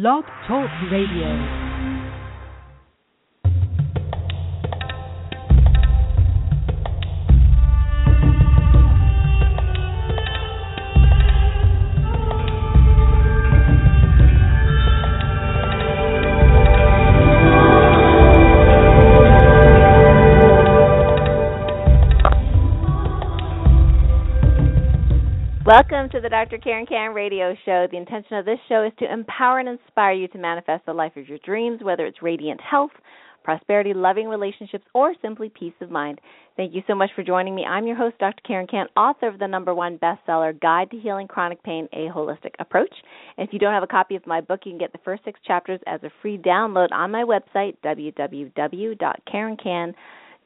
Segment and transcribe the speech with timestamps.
[0.00, 1.67] Blog Talk Radio.
[26.18, 26.58] To the Dr.
[26.58, 27.86] Karen Kan radio show.
[27.88, 31.12] The intention of this show is to empower and inspire you to manifest the life
[31.16, 32.90] of your dreams, whether it's radiant health,
[33.44, 36.20] prosperity, loving relationships, or simply peace of mind.
[36.56, 37.64] Thank you so much for joining me.
[37.64, 38.42] I'm your host, Dr.
[38.44, 42.54] Karen Kan, author of the number one bestseller, Guide to Healing Chronic Pain, A Holistic
[42.58, 42.92] Approach.
[43.36, 45.22] And if you don't have a copy of my book, you can get the first
[45.24, 49.94] six chapters as a free download on my website, www.karenkan.com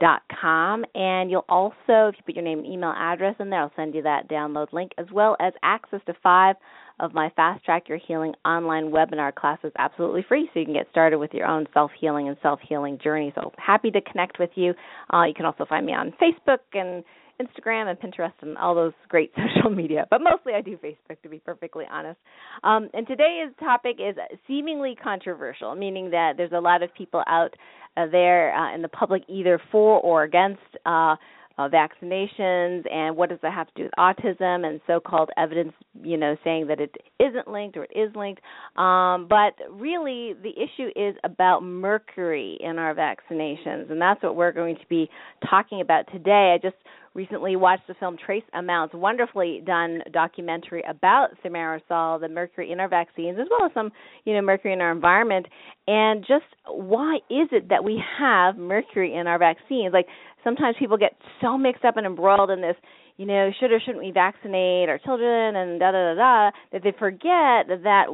[0.03, 0.85] dot com.
[0.97, 3.95] And you'll also if you put your name and email address in there i'll send
[3.95, 6.57] you that download link as well as access to five
[6.99, 10.89] of my fast track your healing online webinar classes absolutely free so you can get
[10.91, 13.33] started with your own self healing and self healing journey.
[13.37, 14.75] So happy to connect with you.
[15.15, 17.05] Uh, you can also find me on facebook and
[17.43, 21.29] Instagram and Pinterest and all those great social media, but mostly I do Facebook to
[21.29, 22.19] be perfectly honest.
[22.65, 27.55] Um, and today's topic is seemingly controversial, meaning that there's a lot of people out
[27.97, 31.17] uh, there uh, in the public either for or against uh,
[31.59, 35.73] uh, vaccinations and what does that have to do with autism and so-called evidence,
[36.03, 38.41] you know, saying that it isn't linked or it is linked.
[38.77, 44.53] Um, but really, the issue is about mercury in our vaccinations, and that's what we're
[44.53, 45.09] going to be
[45.49, 46.55] talking about today.
[46.55, 46.77] I just
[47.15, 52.89] recently watched the film Trace Amounts, wonderfully done documentary about thimerosal, the mercury in our
[52.89, 53.91] vaccines, as well as some,
[54.25, 55.47] you know, mercury in our environment,
[55.87, 59.93] and just why is it that we have mercury in our vaccines?
[59.93, 60.07] Like
[60.45, 62.77] sometimes people get so mixed up and embroiled in this,
[63.17, 66.83] you know, should or shouldn't we vaccinate our children and da da da da that
[66.83, 68.07] they forget that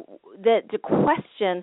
[0.45, 1.63] that to question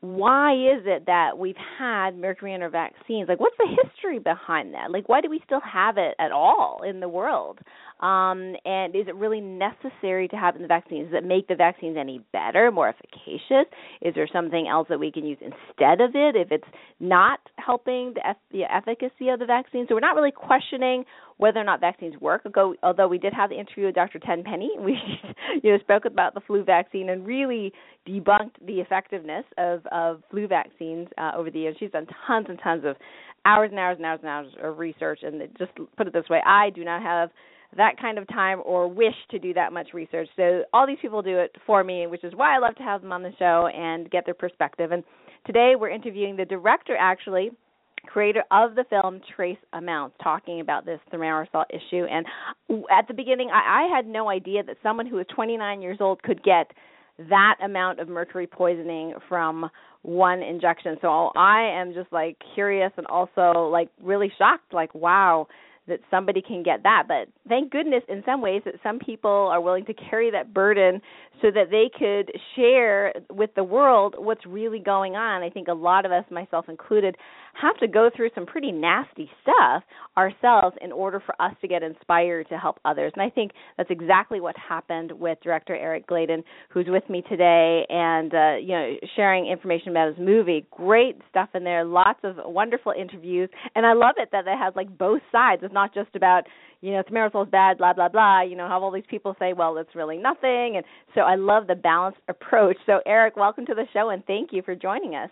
[0.00, 3.28] why is it that we've had mercury in our vaccines?
[3.28, 4.92] Like, what's the history behind that?
[4.92, 7.58] Like, why do we still have it at all in the world?
[8.00, 11.10] Um, and is it really necessary to have in the vaccines?
[11.10, 13.66] Does it make the vaccines any better, more efficacious?
[14.00, 16.68] Is there something else that we can use instead of it if it's
[17.00, 19.86] not helping the, the efficacy of the vaccine?
[19.88, 21.04] So we're not really questioning
[21.38, 22.46] whether or not vaccines work.
[22.82, 24.18] Although we did have the interview with Dr.
[24.18, 24.98] Tenpenny, we
[25.62, 27.72] you know spoke about the flu vaccine and really
[28.06, 31.76] debunked the effectiveness of of flu vaccines uh, over the years.
[31.80, 32.96] She's done tons and tons of
[33.44, 35.20] hours and hours and hours and hours of research.
[35.22, 37.30] And just put it this way, I do not have
[37.76, 40.28] that kind of time or wish to do that much research.
[40.36, 43.02] So all these people do it for me, which is why I love to have
[43.02, 44.90] them on the show and get their perspective.
[44.90, 45.04] And
[45.46, 47.50] today we're interviewing the director, actually,
[48.08, 52.04] creator of the film Trace Amounts, talking about this thimerosal issue.
[52.04, 52.26] And
[52.90, 56.22] at the beginning, I, I had no idea that someone who was 29 years old
[56.22, 56.72] could get
[57.28, 59.68] that amount of mercury poisoning from
[60.02, 60.96] one injection.
[61.02, 65.48] So I am just like curious and also like really shocked like wow
[65.88, 67.04] that somebody can get that.
[67.08, 71.00] But thank goodness, in some ways, that some people are willing to carry that burden
[71.42, 75.42] so that they could share with the world what's really going on.
[75.42, 77.16] I think a lot of us, myself included,
[77.60, 79.82] have to go through some pretty nasty stuff
[80.16, 83.12] ourselves in order for us to get inspired to help others.
[83.14, 87.86] And I think that's exactly what happened with director Eric Gladen, who's with me today,
[87.88, 90.66] and uh, you know, sharing information about his movie.
[90.70, 94.74] Great stuff in there, lots of wonderful interviews, and I love it that it has
[94.76, 95.62] like both sides.
[95.64, 96.44] It's not just about
[96.80, 98.42] you know, is bad, blah blah blah.
[98.42, 101.66] You know, have all these people say, well, it's really nothing, and so I love
[101.66, 102.76] the balanced approach.
[102.86, 105.30] So, Eric, welcome to the show, and thank you for joining us.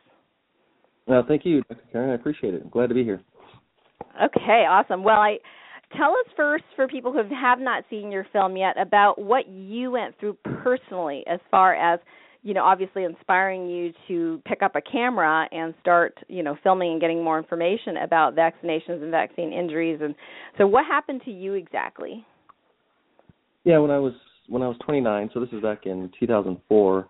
[1.06, 1.82] Well, thank you, Dr.
[1.92, 2.10] Karen.
[2.10, 2.62] I appreciate it.
[2.64, 3.22] I'm glad to be here.
[4.22, 5.04] Okay, awesome.
[5.04, 5.38] Well, I
[5.96, 9.90] tell us first for people who have not seen your film yet about what you
[9.90, 12.00] went through personally as far as
[12.42, 16.92] you know obviously inspiring you to pick up a camera and start you know filming
[16.92, 20.14] and getting more information about vaccinations and vaccine injuries and
[20.58, 22.24] so what happened to you exactly
[23.64, 24.12] yeah when i was
[24.48, 27.08] when i was 29 so this is back in 2004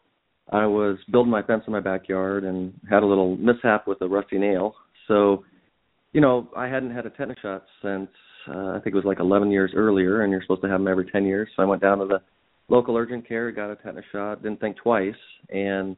[0.51, 4.09] I was building my fence in my backyard and had a little mishap with a
[4.09, 4.75] rusty nail.
[5.09, 5.45] So,
[6.13, 8.09] you know, I hadn't had a tetanus shot since
[8.49, 10.89] uh, I think it was like 11 years earlier, and you're supposed to have them
[10.89, 11.49] every 10 years.
[11.57, 12.23] So I went down to the
[12.69, 15.15] local urgent care, got a tetanus shot, didn't think twice,
[15.51, 15.97] and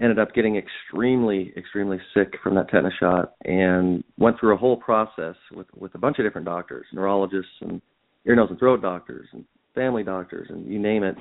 [0.00, 4.76] ended up getting extremely, extremely sick from that tetanus shot, and went through a whole
[4.76, 7.80] process with with a bunch of different doctors, neurologists, and
[8.26, 11.16] ear, nose, and throat doctors, and family doctors, and you name it,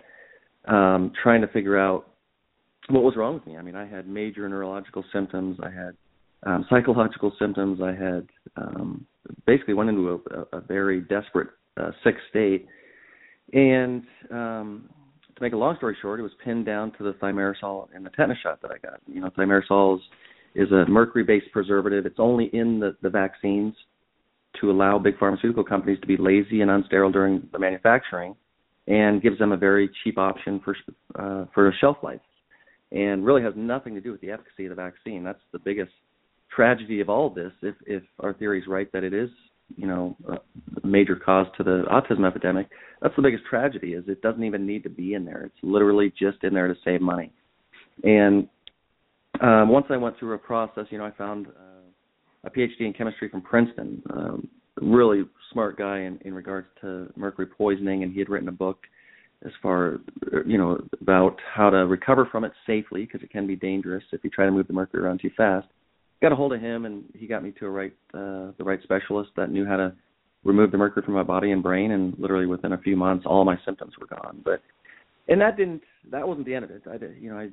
[0.67, 2.07] um, trying to figure out
[2.89, 3.57] what was wrong with me.
[3.57, 5.57] I mean, I had major neurological symptoms.
[5.61, 5.95] I had
[6.43, 7.79] um, psychological symptoms.
[7.81, 9.05] I had um,
[9.45, 12.65] basically went into a, a very desperate, uh, sick state,
[13.53, 14.89] and um,
[15.35, 18.09] to make a long story short, it was pinned down to the thimerosal and the
[18.09, 18.99] tetanus shot that I got.
[19.07, 20.01] You know, thimerosal is,
[20.55, 22.05] is a mercury-based preservative.
[22.05, 23.73] It's only in the, the vaccines
[24.59, 28.35] to allow big pharmaceutical companies to be lazy and unsterile during the manufacturing,
[28.87, 30.75] and gives them a very cheap option for
[31.15, 32.21] uh, for a shelf life,
[32.91, 35.23] and really has nothing to do with the efficacy of the vaccine.
[35.23, 35.91] That's the biggest
[36.55, 37.51] tragedy of all of this.
[37.61, 39.29] If if our theory is right that it is
[39.75, 42.67] you know a major cause to the autism epidemic
[43.01, 46.13] that's the biggest tragedy is it doesn't even need to be in there it's literally
[46.17, 47.31] just in there to save money
[48.03, 48.47] and
[49.41, 52.93] um once i went through a process you know i found uh, a phd in
[52.93, 54.47] chemistry from princeton um
[54.81, 58.79] really smart guy in in regards to mercury poisoning and he had written a book
[59.45, 59.99] as far
[60.45, 64.23] you know about how to recover from it safely because it can be dangerous if
[64.23, 65.67] you try to move the mercury around too fast.
[66.21, 68.81] Got a hold of him and he got me to a right uh the right
[68.83, 69.93] specialist that knew how to
[70.43, 73.45] remove the mercury from my body and brain and literally within a few months all
[73.45, 74.41] my symptoms were gone.
[74.43, 74.61] But
[75.27, 76.83] and that didn't that wasn't the end of it.
[76.91, 77.49] I did you know i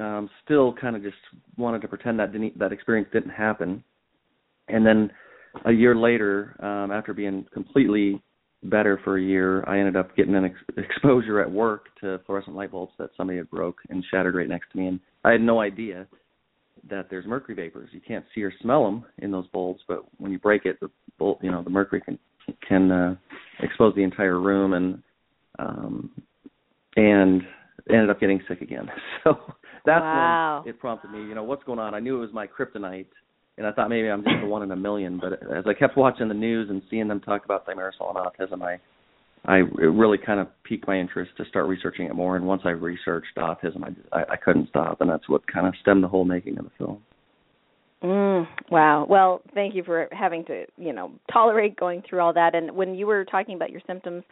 [0.00, 1.16] um still kind of just
[1.56, 3.82] wanted to pretend that didn't that experience didn't happen.
[4.68, 5.10] And then
[5.64, 8.22] a year later um after being completely
[8.64, 12.54] better for a year i ended up getting an ex- exposure at work to fluorescent
[12.54, 15.40] light bulbs that somebody had broke and shattered right next to me and i had
[15.40, 16.06] no idea
[16.88, 17.90] that there's mercury vapors.
[17.92, 20.90] You can't see or smell them in those bulbs, but when you break it, the
[21.18, 22.18] bulb, you know, the mercury can
[22.66, 23.14] can uh,
[23.60, 25.02] expose the entire room, and
[25.58, 26.10] um,
[26.96, 27.42] and
[27.88, 28.88] ended up getting sick again.
[29.24, 29.36] So
[29.84, 30.62] that's wow.
[30.64, 31.18] when it prompted me.
[31.18, 31.94] You know, what's going on?
[31.94, 33.06] I knew it was my kryptonite,
[33.60, 35.20] and I thought maybe I'm just the one in a million.
[35.20, 38.62] But as I kept watching the news and seeing them talk about thimerosal and autism,
[38.62, 38.80] I
[39.44, 42.36] I it really kind of piqued my interest to start researching it more.
[42.36, 45.74] And once I researched autism, I, I I couldn't stop, and that's what kind of
[45.82, 47.02] stemmed the whole making of the film.
[48.02, 49.06] Mm, wow.
[49.10, 52.54] Well, thank you for having to, you know, tolerate going through all that.
[52.54, 54.24] And when you were talking about your symptoms,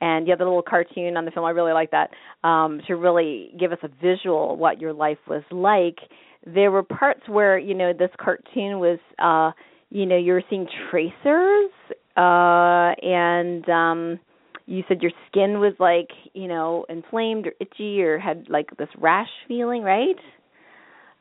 [0.00, 2.10] and you have the little cartoon on the film, I really like that
[2.42, 5.98] um, to really give us a visual what your life was like.
[6.46, 9.52] There were parts where you know this cartoon was, uh,
[9.90, 11.70] you know, you were seeing tracers,
[12.16, 14.20] uh, and um,
[14.66, 18.88] you said your skin was like you know inflamed or itchy or had like this
[18.98, 20.16] rash feeling right?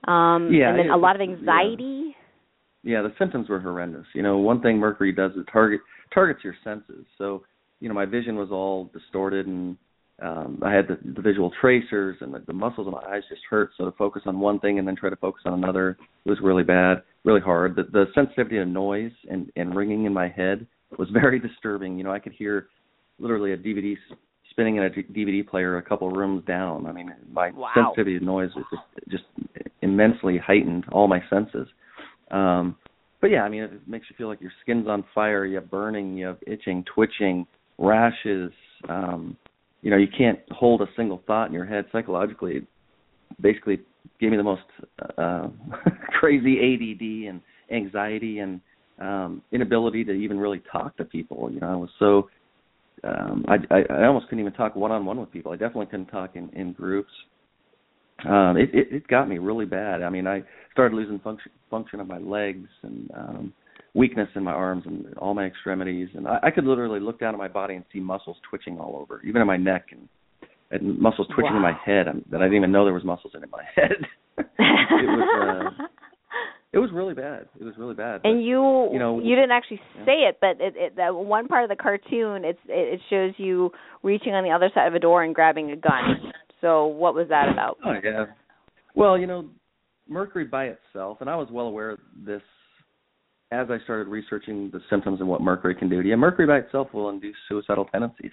[0.08, 2.16] Um yeah, and then it, a lot of anxiety?
[2.84, 2.98] Yeah.
[2.98, 4.06] yeah the symptoms were horrendous.
[4.14, 5.82] You know one thing mercury does is target
[6.14, 7.06] targets your senses.
[7.18, 7.44] So
[7.80, 9.78] you know my vision was all distorted and
[10.22, 13.42] um i had the, the visual tracers and the, the muscles in my eyes just
[13.50, 16.38] hurt so to focus on one thing and then try to focus on another was
[16.44, 20.66] really bad really hard the the sensitivity to noise and and ringing in my head
[20.98, 22.68] was very disturbing you know i could hear
[23.22, 23.96] literally a DVD
[24.50, 26.86] spinning in a DVD player a couple rooms down.
[26.86, 27.70] I mean, my wow.
[27.74, 29.24] sensitivity to noise was just just
[29.82, 30.86] immensely heightened.
[30.92, 31.68] All my senses.
[32.32, 32.76] Um,
[33.22, 35.46] but yeah, I mean, it makes you feel like your skin's on fire.
[35.46, 37.46] You have burning, you have itching, twitching,
[37.78, 38.52] rashes.
[38.90, 39.38] Um,
[39.82, 41.86] you know, you can't hold a single thought in your head.
[41.92, 42.64] Psychologically, it
[43.40, 43.80] basically
[44.20, 44.62] gave me the most
[45.18, 45.48] uh,
[46.20, 47.42] crazy ADD and
[47.72, 48.62] anxiety and
[49.00, 51.50] um, inability to even really talk to people.
[51.52, 52.30] You know, I was so
[53.04, 55.52] um I, I I almost couldn't even talk one on one with people.
[55.52, 57.12] I definitely couldn't talk in in groups.
[58.26, 60.04] Um it, it it got me really bad.
[60.04, 63.54] I mean, I started losing function function of my legs and um
[63.94, 67.34] weakness in my arms and all my extremities and I, I could literally look down
[67.34, 70.08] at my body and see muscles twitching all over, even in my neck and
[70.72, 71.58] and muscles twitching wow.
[71.58, 73.64] in my head um, that I didn't even know there was muscles in, in my
[73.76, 73.92] head.
[74.38, 75.84] it was uh
[76.74, 77.48] it was really bad.
[77.60, 78.22] It was really bad.
[78.24, 80.06] And you, you know, you didn't actually yeah.
[80.06, 83.34] say it, but it, it, that one part of the cartoon, it's it, it shows
[83.38, 83.72] you
[84.04, 86.32] reaching on the other side of a door and grabbing a gun.
[86.62, 87.78] So what was that about?
[87.86, 88.26] Oh yeah.
[88.96, 89.50] Well, you know,
[90.08, 92.42] mercury by itself, and I was well aware of this
[93.52, 96.18] as I started researching the symptoms and what mercury can do to you.
[96.18, 98.32] Mercury by itself will induce suicidal tendencies,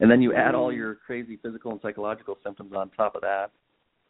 [0.00, 3.50] and then you add all your crazy physical and psychological symptoms on top of that,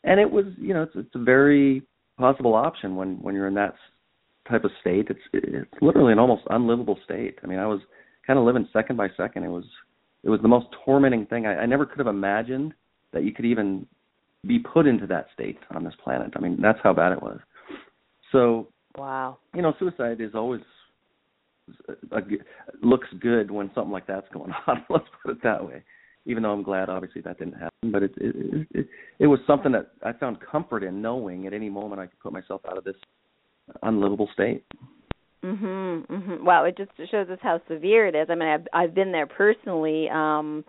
[0.05, 1.83] and it was, you know, it's, it's a very
[2.19, 3.75] possible option when when you're in that
[4.49, 5.09] type of state.
[5.11, 7.38] It's it's literally an almost unlivable state.
[7.43, 7.81] I mean, I was
[8.26, 9.45] kind of living second by second.
[9.45, 9.65] It was
[10.23, 11.47] it was the most tormenting thing.
[11.47, 12.75] I, I never could have imagined
[13.12, 13.87] that you could even
[14.47, 16.33] be put into that state on this planet.
[16.37, 17.38] I mean, that's how bad it was.
[18.33, 19.38] So, wow.
[19.55, 20.62] You know, suicide is always
[21.88, 22.23] uh, a, a,
[22.83, 24.85] looks good when something like that's going on.
[24.88, 25.83] Let's put it that way
[26.26, 27.93] even though I'm glad obviously that didn't happen.
[27.93, 28.88] But it it it,
[29.21, 32.33] it was something that I found comfort in knowing at any moment I could put
[32.33, 32.97] myself out of this
[33.83, 34.65] unlivable state.
[35.47, 36.07] Mhm.
[36.07, 36.43] Mhm.
[36.43, 38.29] Wow, it just shows us how severe it is.
[38.29, 40.65] I mean, I've I've been there personally um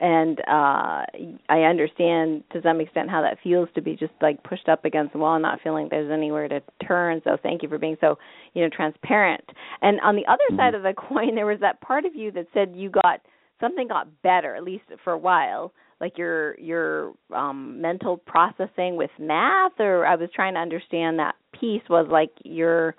[0.00, 1.04] and uh
[1.50, 5.12] I understand to some extent how that feels to be just like pushed up against
[5.12, 7.20] the wall and not feeling there's anywhere to turn.
[7.24, 8.18] So thank you for being so,
[8.54, 9.44] you know, transparent.
[9.82, 10.56] And on the other mm-hmm.
[10.56, 13.20] side of the coin there was that part of you that said you got
[13.60, 19.10] something got better at least for a while like your your um mental processing with
[19.18, 22.96] math or I was trying to understand that piece was like your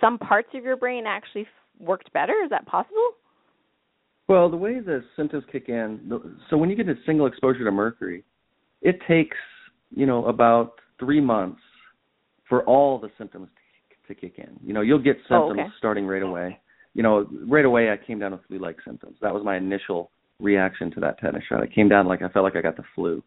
[0.00, 1.46] some parts of your brain actually
[1.78, 2.34] worked better?
[2.44, 3.10] Is that possible?
[4.28, 7.72] Well the way the symptoms kick in so when you get a single exposure to
[7.72, 8.24] mercury
[8.82, 9.36] it takes
[9.90, 11.60] you know about 3 months
[12.48, 13.68] for all the symptoms to
[14.08, 14.58] to kick in.
[14.64, 15.72] You know you'll get oh, symptoms oh, okay.
[15.78, 16.58] starting right away.
[16.94, 19.16] You know right away I came down with flu like symptoms.
[19.22, 21.62] That was my initial reaction to that tetanus shot.
[21.62, 23.22] It came down like I felt like I got the flu,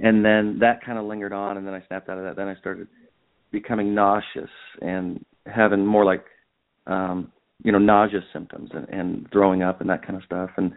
[0.00, 2.36] and then that kind of lingered on, and then I snapped out of that.
[2.36, 2.88] Then I started
[3.52, 4.50] becoming nauseous
[4.82, 6.24] and having more like
[6.86, 10.72] um you know nauseous symptoms and, and throwing up and that kind of stuff and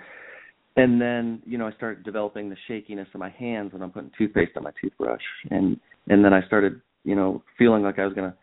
[0.75, 4.11] and then you know I started developing the shakiness in my hands when I'm putting
[4.17, 5.21] toothpaste on my toothbrush
[5.51, 8.35] and and then I started you know feeling like I was gonna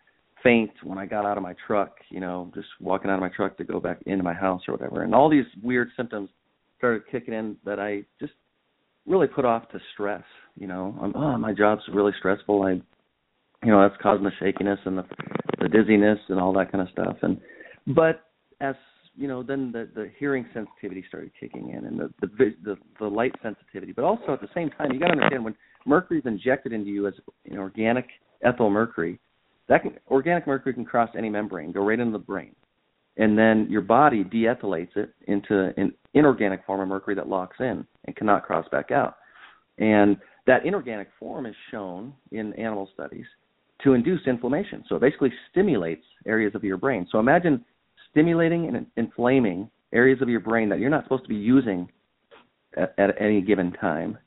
[0.43, 3.31] faint when I got out of my truck you know just walking out of my
[3.31, 6.29] truck to go back into my house or whatever and all these weird symptoms
[6.79, 8.33] started kicking in that I just
[9.07, 10.25] really put off to stress.
[10.57, 12.63] You know, I'm, oh, my job's really stressful.
[12.63, 12.81] I,
[13.67, 15.05] you know, that's causing the shakiness and the
[15.61, 17.17] the dizziness and all that kind of stuff.
[17.23, 17.41] And
[17.89, 18.25] but
[18.61, 18.77] as
[19.17, 23.07] you know, then the the hearing sensitivity started kicking in and the the the, the
[23.07, 23.93] light sensitivity.
[23.93, 26.91] But also at the same time, you got to understand when mercury is injected into
[26.91, 27.15] you as
[27.51, 28.07] an organic
[28.45, 29.19] ethyl mercury,
[29.69, 32.55] that can, organic mercury can cross any membrane, go right into the brain
[33.17, 37.87] and then your body deethylates it into an inorganic form of mercury that locks in
[38.05, 39.17] and cannot cross back out.
[39.79, 43.25] And that inorganic form is shown in animal studies
[43.85, 44.85] to induce inflammation.
[44.89, 47.07] So it basically stimulates areas of your brain.
[47.11, 47.65] So imagine
[48.11, 51.89] stimulating and inflaming areas of your brain that you're not supposed to be using
[52.77, 54.19] at, at any given time.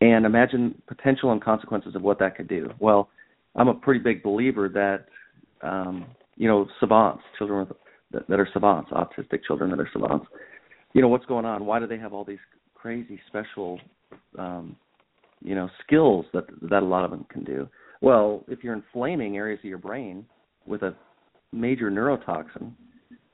[0.00, 2.70] And imagine potential and consequences of what that could do.
[2.80, 3.08] Well,
[3.54, 5.06] I'm a pretty big believer that
[5.66, 6.06] um,
[6.36, 7.76] you know savants, children with
[8.12, 10.26] that, that are savants, autistic children that are savants.
[10.92, 11.64] You know what's going on?
[11.64, 12.38] Why do they have all these
[12.74, 13.78] crazy special,
[14.38, 14.76] um,
[15.42, 17.68] you know, skills that that a lot of them can do?
[18.00, 20.24] Well, if you're inflaming areas of your brain
[20.66, 20.94] with a
[21.52, 22.72] major neurotoxin,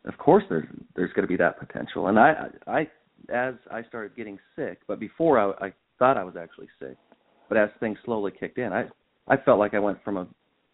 [0.04, 2.08] of course there's there's going to be that potential.
[2.08, 2.88] And I I
[3.32, 6.96] as I started getting sick, but before I, I thought I was actually sick,
[7.48, 8.86] but as things slowly kicked in, I
[9.26, 10.26] I felt like I went from a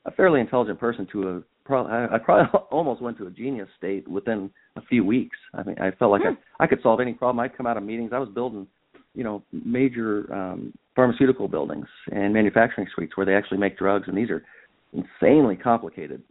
[0.06, 3.68] a fairly intelligent person to a probably I, I probably almost went to a genius
[3.76, 5.36] state within a few weeks.
[5.54, 6.34] I mean, I felt like hmm.
[6.60, 7.40] I I could solve any problem.
[7.40, 8.10] I'd come out of meetings.
[8.12, 8.66] I was building,
[9.14, 14.16] you know, major um pharmaceutical buildings and manufacturing suites where they actually make drugs, and
[14.16, 14.44] these are
[14.92, 16.22] insanely complicated.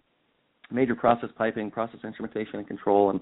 [0.72, 3.20] Major process piping, process instrumentation and control, and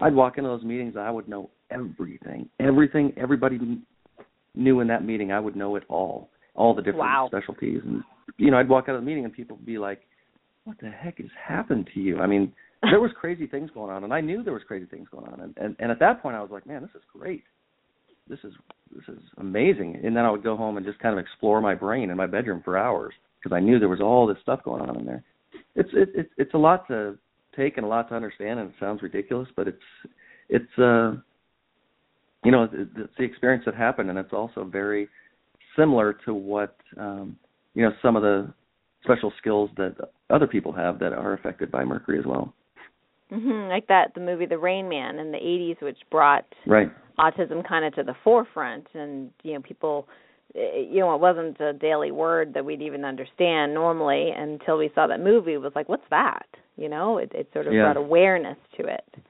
[0.00, 0.94] I'd walk into those meetings.
[0.96, 3.58] I would know everything, everything everybody
[4.54, 5.32] knew in that meeting.
[5.32, 7.28] I would know it all, all the different wow.
[7.30, 8.02] specialties, and
[8.38, 10.00] you know, I'd walk out of the meeting and people would be like,
[10.64, 12.20] what the heck has happened to you?
[12.20, 12.52] I mean,
[12.82, 15.40] there was crazy things going on, and I knew there was crazy things going on,
[15.40, 17.44] and and, and at that point I was like, man, this is great.
[18.28, 18.52] This is
[18.94, 20.00] this is amazing.
[20.04, 22.26] And then I would go home and just kind of explore my brain in my
[22.26, 23.12] bedroom for hours
[23.42, 25.22] because I knew there was all this stuff going on in there.
[25.74, 27.18] It's it, it it's a lot to
[27.56, 29.78] take and a lot to understand, and it sounds ridiculous, but it's
[30.48, 31.12] it's uh
[32.44, 35.08] you know it's the experience that happened, and it's also very
[35.76, 37.36] similar to what um
[37.74, 38.52] you know some of the
[39.02, 39.96] special skills that
[40.30, 42.54] other people have that are affected by mercury as well.
[43.34, 43.70] Mm-hmm.
[43.70, 46.90] Like that, the movie The Rain Man in the '80s, which brought right.
[47.18, 50.08] autism kind of to the forefront, and you know, people,
[50.54, 54.90] eh, you know, it wasn't a daily word that we'd even understand normally until we
[54.94, 55.54] saw that movie.
[55.54, 56.46] It was like, what's that?
[56.76, 57.82] You know, it, it sort of yeah.
[57.82, 59.24] brought awareness to it.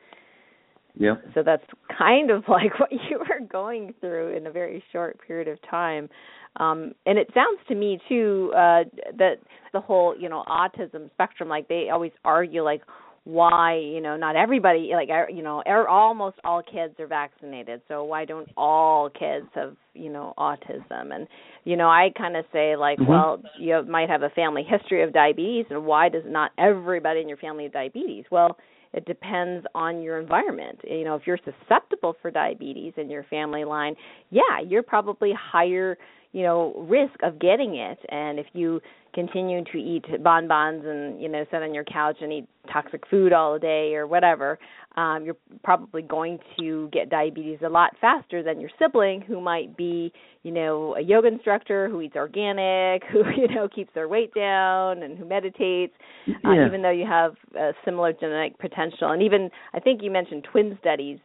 [0.96, 1.14] Yeah.
[1.34, 1.64] So that's
[1.96, 6.08] kind of like what you were going through in a very short period of time.
[6.56, 8.84] Um, and it sounds to me too uh,
[9.18, 9.38] that
[9.72, 12.82] the whole you know autism spectrum, like they always argue like
[13.24, 18.04] why you know not everybody like you know er, almost all kids are vaccinated so
[18.04, 21.26] why don't all kids have you know autism and
[21.64, 23.10] you know i kind of say like mm-hmm.
[23.10, 27.28] well you might have a family history of diabetes and why does not everybody in
[27.28, 28.58] your family have diabetes well
[28.92, 30.78] it depends on your environment.
[30.88, 33.96] You know, if you're susceptible for diabetes in your family line,
[34.30, 35.98] yeah, you're probably higher
[36.34, 38.80] you know risk of getting it and if you
[39.14, 43.32] continue to eat bonbons and you know sit on your couch and eat toxic food
[43.32, 44.58] all day or whatever
[44.96, 49.76] um you're probably going to get diabetes a lot faster than your sibling who might
[49.76, 54.34] be you know a yoga instructor who eats organic who you know keeps their weight
[54.34, 55.94] down and who meditates
[56.28, 56.62] uh, yeah.
[56.62, 60.46] uh, even though you have a similar genetic potential and even i think you mentioned
[60.50, 61.18] twin studies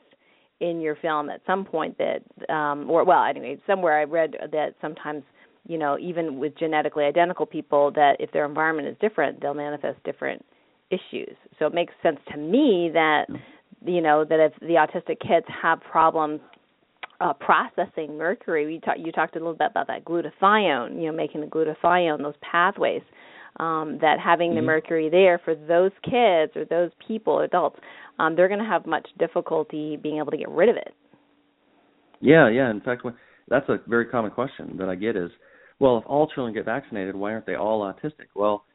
[0.60, 2.19] in your film at some point that
[2.53, 5.24] um or well anyway somewhere i read that sometimes
[5.68, 10.01] you know even with genetically identical people that if their environment is different they'll manifest
[10.04, 10.44] different
[10.92, 13.25] issues so it makes sense to me that
[13.86, 16.39] you know that if the autistic kids have problems
[17.22, 18.66] uh, processing mercury.
[18.66, 22.22] We talked you talked a little bit about that glutathione, you know, making the glutathione,
[22.22, 23.01] those pathways.
[23.60, 24.66] Um, that having the Mhm.
[24.66, 27.80] mercury there for those kids or those people, adults,
[28.20, 30.94] um, they're going to have much difficulty being able to get rid of it.
[32.22, 32.70] Yeah, yeah.
[32.70, 33.06] In fact,
[33.50, 35.32] that's a very common question that I get is,
[35.79, 38.27] well, if all children get vaccinated, why aren't they all autistic?
[38.36, 38.65] Well,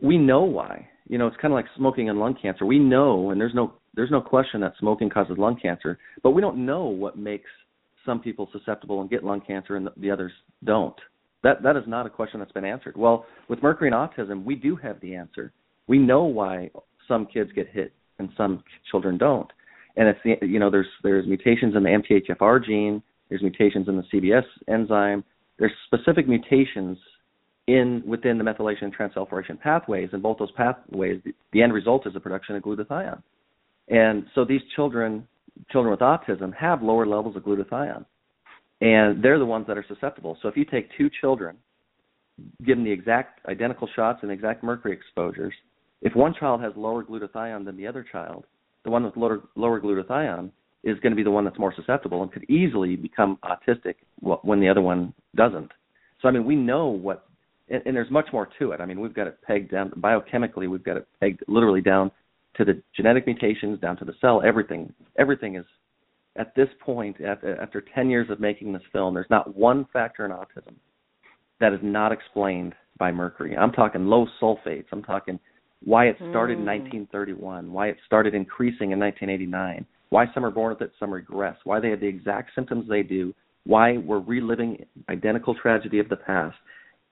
[0.00, 0.88] we know why.
[1.08, 2.64] You know, it's kind of like smoking and lung cancer.
[2.64, 6.40] We know, and there's no there's no question that smoking causes lung cancer, but we
[6.40, 7.50] don't know what makes
[8.06, 10.32] some people susceptible and get lung cancer and the, the others
[10.64, 10.94] don't.
[11.42, 12.96] That that is not a question that's been answered.
[12.96, 15.52] Well, with mercury and autism, we do have the answer.
[15.86, 16.70] We know why
[17.08, 19.50] some kids get hit and some children don't.
[19.96, 23.96] And it's the you know there's there's mutations in the MTHFR gene, there's mutations in
[23.96, 25.24] the CBS enzyme,
[25.60, 26.98] there's specific mutations
[27.68, 31.20] in within the methylation and transsulfuration pathways, and both those pathways,
[31.52, 33.22] the, end result is the production of glutathione.
[33.88, 35.28] And so these children,
[35.70, 38.06] children with autism, have lower levels of glutathione,
[38.80, 40.36] and they're the ones that are susceptible.
[40.42, 41.56] So if you take two children,
[42.64, 45.52] give them the exact identical shots and exact mercury exposures,
[46.00, 48.46] if one child has lower glutathione than the other child,
[48.84, 50.50] the one with lower, lower glutathione
[50.82, 54.60] is going to be the one that's more susceptible and could easily become autistic when
[54.60, 55.70] the other one doesn't.
[56.20, 57.26] So I mean, we know what,
[57.68, 58.80] and, and there's much more to it.
[58.80, 60.68] I mean, we've got it pegged down biochemically.
[60.68, 62.10] We've got it pegged literally down
[62.56, 64.42] to the genetic mutations, down to the cell.
[64.44, 65.64] Everything, everything is
[66.36, 70.30] at this point, after 10 years of making this film, there's not one factor in
[70.30, 70.74] autism
[71.58, 73.56] that is not explained by mercury.
[73.56, 74.86] I'm talking low sulfates.
[74.92, 75.38] I'm talking
[75.84, 76.60] why it started Mm.
[76.60, 81.10] in 1931, why it started increasing in 1989, why some are born with it, some
[81.12, 86.08] regress, why they have the exact symptoms they do, why we're reliving identical tragedy of
[86.08, 86.56] the past.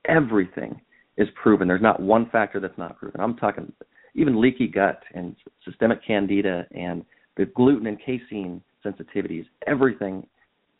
[0.07, 0.81] Everything
[1.17, 1.69] is proven.
[1.69, 3.21] There's not one factor that's not proven.
[3.21, 3.73] I'm talking
[4.15, 7.05] even leaky gut and systemic candida and
[7.37, 9.47] the gluten and casein sensitivities.
[9.67, 10.27] Everything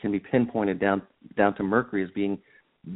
[0.01, 1.03] can be pinpointed down
[1.37, 2.39] down to mercury as being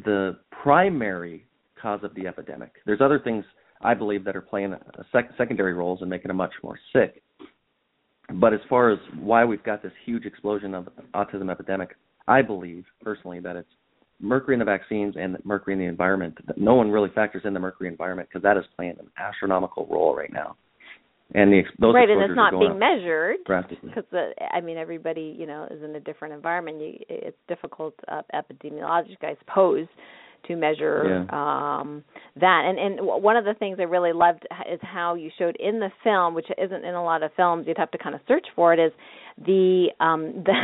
[0.04, 1.46] the primary
[1.80, 2.72] cause of the epidemic.
[2.86, 3.44] There's other things
[3.82, 4.74] I believe that are playing
[5.10, 7.22] sec- secondary roles and making them much more sick.
[8.40, 11.96] But as far as why we've got this huge explosion of autism epidemic,
[12.28, 13.68] I believe personally that it's
[14.20, 16.38] mercury in the vaccines and mercury in the environment.
[16.56, 20.14] No one really factors in the mercury environment because that is playing an astronomical role
[20.14, 20.56] right now.
[21.34, 24.04] And the those right, and it's not being measured because
[24.52, 26.80] I mean everybody you know is in a different environment.
[26.80, 29.86] You, it's difficult uh, epidemiologic, I suppose,
[30.48, 31.80] to measure Yeah.
[31.80, 32.04] um
[32.40, 35.80] that and and one of the things i really loved is how you showed in
[35.80, 38.46] the film which isn't in a lot of films you'd have to kind of search
[38.56, 38.92] for it is
[39.46, 40.54] the um the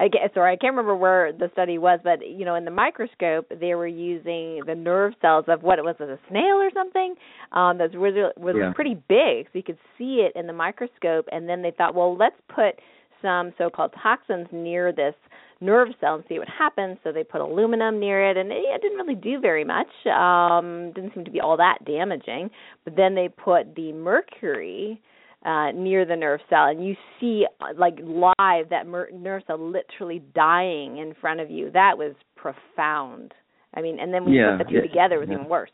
[0.00, 2.70] i guess sorry i can't remember where the study was but you know in the
[2.70, 7.14] microscope they were using the nerve cells of what it was a snail or something
[7.52, 8.72] um that's really was Yeah.
[8.74, 12.16] pretty big so you could see it in the microscope and then they thought well
[12.16, 12.74] let's put
[13.20, 15.14] some so-called toxins near this
[15.62, 16.98] nerve cell and see what happens.
[17.04, 19.88] So they put aluminum near it, and it, it didn't really do very much.
[20.06, 22.50] Um, didn't seem to be all that damaging.
[22.84, 25.00] But then they put the mercury
[25.44, 29.58] uh, near the nerve cell, and you see uh, like live that mer- nerve cell
[29.58, 31.70] literally dying in front of you.
[31.70, 33.32] That was profound.
[33.74, 35.34] I mean, and then when Yeah, you put the two yeah, together, it was yeah.
[35.36, 35.70] even worse.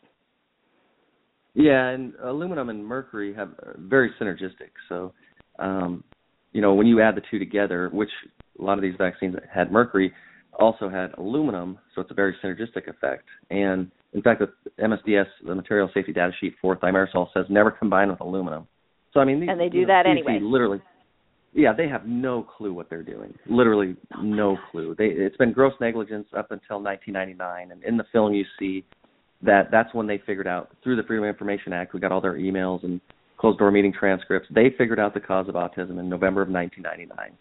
[1.55, 4.71] Yeah, and aluminum and mercury have very synergistic.
[4.87, 5.13] So,
[5.57, 6.03] um,
[6.53, 8.09] you know, when you add the two together, which
[8.59, 10.13] a lot of these vaccines that had mercury
[10.59, 13.23] also had aluminum, so it's a very synergistic effect.
[13.49, 18.09] And in fact, the MSDS, the material safety data sheet for thimerosal says never combine
[18.09, 18.67] with aluminum.
[19.13, 20.39] So I mean, these, And they do you know, that CDC anyway.
[20.41, 20.81] Literally,
[21.53, 23.33] yeah, they have no clue what they're doing.
[23.47, 24.95] Literally, no oh, clue.
[24.97, 28.83] They it's been gross negligence up until 1999, and in the film you see
[29.41, 31.93] that that's when they figured out through the Freedom of Information Act.
[31.93, 32.99] We got all their emails and
[33.37, 34.49] closed door meeting transcripts.
[34.53, 37.31] They figured out the cause of autism in November of 1999.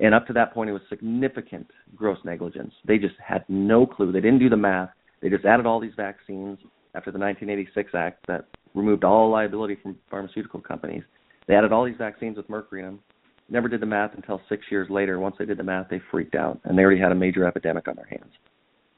[0.00, 2.72] And up to that point, it was significant gross negligence.
[2.84, 4.12] They just had no clue.
[4.12, 4.90] They didn't do the math.
[5.20, 6.58] They just added all these vaccines
[6.94, 11.02] after the 1986 Act that removed all liability from pharmaceutical companies.
[11.46, 13.00] They added all these vaccines with mercury in them.
[13.48, 15.18] Never did the math until six years later.
[15.18, 17.88] Once they did the math, they freaked out, and they already had a major epidemic
[17.88, 18.32] on their hands.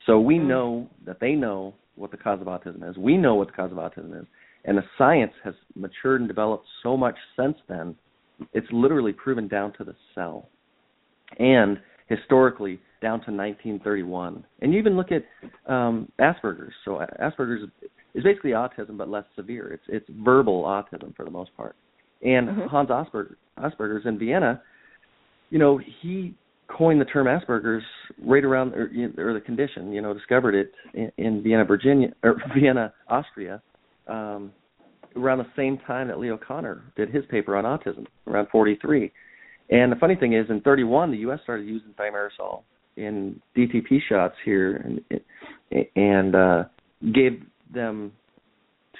[0.06, 0.46] So we Mm.
[0.46, 2.98] know that they know what the cause of autism is.
[2.98, 4.26] We know what the cause of autism is.
[4.64, 7.96] And the science has matured and developed so much since then.
[8.52, 10.48] It's literally proven down to the cell.
[11.38, 14.44] And historically down to 1931.
[14.60, 15.24] And you even look at
[15.72, 16.72] um, Asperger's.
[16.84, 17.68] So Asperger's
[18.14, 19.72] is basically autism but less severe.
[19.72, 21.76] It's it's verbal autism for the most part.
[22.22, 22.66] And Mhm.
[22.68, 24.60] Hans Asperger, Asperger's in Vienna,
[25.50, 26.34] you know, he
[26.68, 27.84] coined the term Asperger's
[28.22, 32.36] right around or, or the condition, you know, discovered it in, in Vienna, Virginia or
[32.54, 33.62] Vienna, Austria,
[34.06, 34.52] um,
[35.16, 39.10] around the same time that Leo Kanner did his paper on autism, around 43.
[39.70, 41.38] And the funny thing is, in 31, the U.S.
[41.42, 42.62] started using thimerosal
[42.96, 45.20] in DTP shots here and
[45.94, 46.64] and uh,
[47.14, 48.12] gave them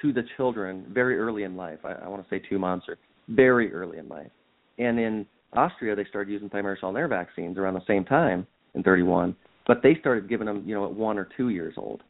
[0.01, 1.79] to the children very early in life.
[1.83, 4.31] I, I want to say two months or very early in life.
[4.77, 8.83] And in Austria, they started using thimerosal in their vaccines around the same time in
[8.83, 9.35] 31,
[9.67, 12.01] but they started giving them, you know, at one or two years old.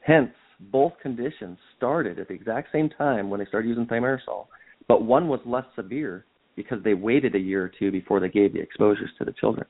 [0.00, 0.30] Hence,
[0.72, 4.46] both conditions started at the exact same time when they started using thimerosal,
[4.88, 6.24] but one was less severe
[6.56, 9.66] because they waited a year or two before they gave the exposures to the children.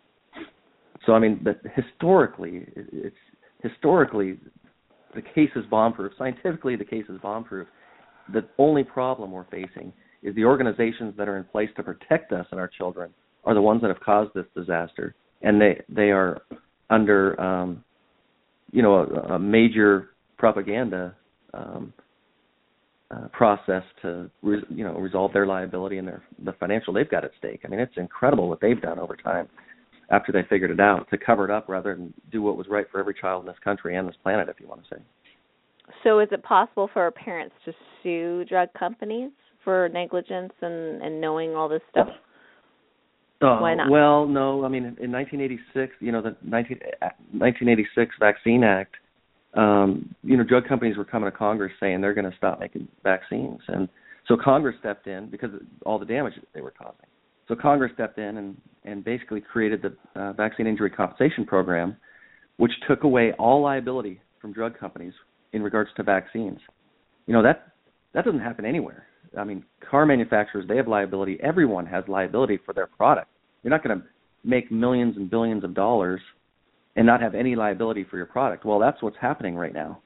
[1.07, 3.17] So I mean, but historically, it's
[3.63, 4.39] historically
[5.15, 6.13] the case is bomb-proof.
[6.19, 7.67] Scientifically, the case is bomb-proof.
[8.33, 12.47] The only problem we're facing is the organizations that are in place to protect us
[12.51, 13.11] and our children
[13.45, 16.43] are the ones that have caused this disaster, and they they are
[16.91, 17.83] under um,
[18.73, 21.15] you know a, a major propaganda
[21.55, 21.93] um,
[23.11, 27.25] uh, process to re- you know resolve their liability and their the financial they've got
[27.25, 27.61] at stake.
[27.65, 29.49] I mean, it's incredible what they've done over time
[30.11, 32.87] after they figured it out to cover it up rather than do what was right
[32.91, 35.03] for every child in this country and this planet, if you want to say.
[36.05, 39.33] So, is it possible for parents to sue drug companies
[39.65, 42.09] for negligence and and knowing all this stuff?
[43.43, 43.91] Uh, Why not?
[43.91, 44.65] Well, no.
[44.65, 46.79] I mean, in 1986, you know, the 19,
[47.33, 48.97] 1986 Vaccine Act,
[49.55, 52.89] um, you know, drug companies were coming to Congress saying they're going to stop making
[53.03, 53.89] vaccines, and
[54.29, 57.07] so Congress stepped in because of all the damage that they were causing.
[57.49, 61.97] So Congress stepped in and and basically created the uh, Vaccine Injury Compensation Program,
[62.59, 65.13] which took away all liability from drug companies
[65.53, 66.61] in regards to vaccines.
[67.27, 67.73] You know that
[68.15, 69.07] that doesn't happen anywhere.
[69.37, 71.39] I mean, car manufacturers they have liability.
[71.43, 73.29] Everyone has liability for their product.
[73.63, 74.07] You're not going to
[74.45, 76.21] make millions and billions of dollars
[76.97, 78.65] and not have any liability for your product.
[78.65, 80.01] Well, that's what's happening right now.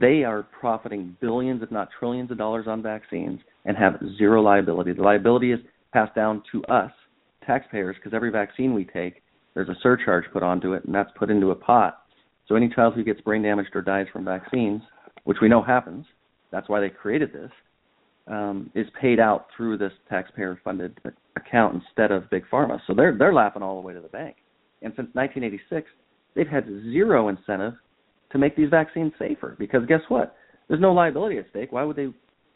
[0.00, 4.92] They are profiting billions, if not trillions, of dollars on vaccines and have zero liability.
[4.92, 5.60] The liability is
[5.92, 6.92] passed down to us,
[7.44, 9.22] taxpayers, because every vaccine we take,
[9.54, 12.02] there's a surcharge put onto it, and that's put into a pot.
[12.46, 14.82] So any child who gets brain damaged or dies from vaccines,
[15.24, 16.06] which we know happens,
[16.52, 17.50] that's why they created this,
[18.28, 21.00] um, is paid out through this taxpayer-funded
[21.36, 22.78] account instead of big pharma.
[22.86, 24.36] So they're they're laughing all the way to the bank.
[24.82, 25.90] And since 1986,
[26.38, 27.74] they've had zero incentive
[28.30, 30.36] to make these vaccines safer because guess what?
[30.68, 31.72] There's no liability at stake.
[31.72, 32.08] Why would they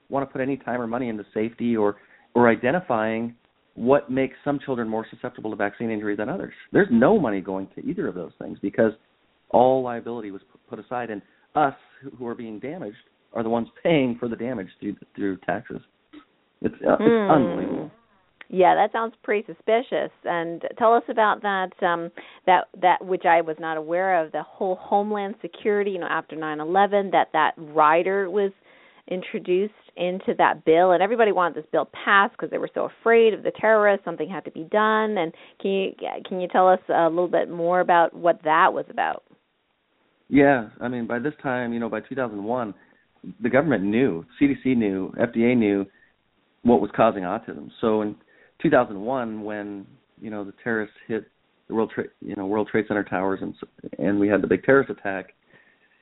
[0.08, 1.96] want to put any time or money into safety or
[2.34, 3.34] or identifying
[3.74, 6.54] what makes some children more susceptible to vaccine injury than others?
[6.72, 8.92] There's no money going to either of those things because
[9.50, 10.40] all liability was
[10.70, 11.20] put aside, and
[11.54, 11.74] us
[12.18, 12.96] who are being damaged
[13.34, 15.80] are the ones paying for the damage through through taxes.
[16.60, 17.02] It's, uh, Hmm.
[17.02, 17.90] it's unbelievable.
[18.54, 20.10] Yeah, that sounds pretty suspicious.
[20.24, 22.10] And tell us about that um
[22.46, 26.36] that that which I was not aware of, the whole homeland security, you know, after
[26.36, 28.52] 9/11 that that rider was
[29.08, 33.32] introduced into that bill and everybody wanted this bill passed because they were so afraid
[33.32, 35.16] of the terrorists, something had to be done.
[35.16, 35.92] And can you
[36.28, 39.24] can you tell us a little bit more about what that was about?
[40.28, 42.74] Yeah, I mean, by this time, you know, by 2001,
[43.42, 45.86] the government knew, CDC knew, FDA knew
[46.62, 47.70] what was causing autism.
[47.80, 48.14] So in
[48.62, 49.86] 2001, when
[50.20, 51.26] you know the terrorists hit
[51.68, 53.54] the World Trade, you know, World Trade Center towers, and
[53.98, 55.34] and we had the big terrorist attack,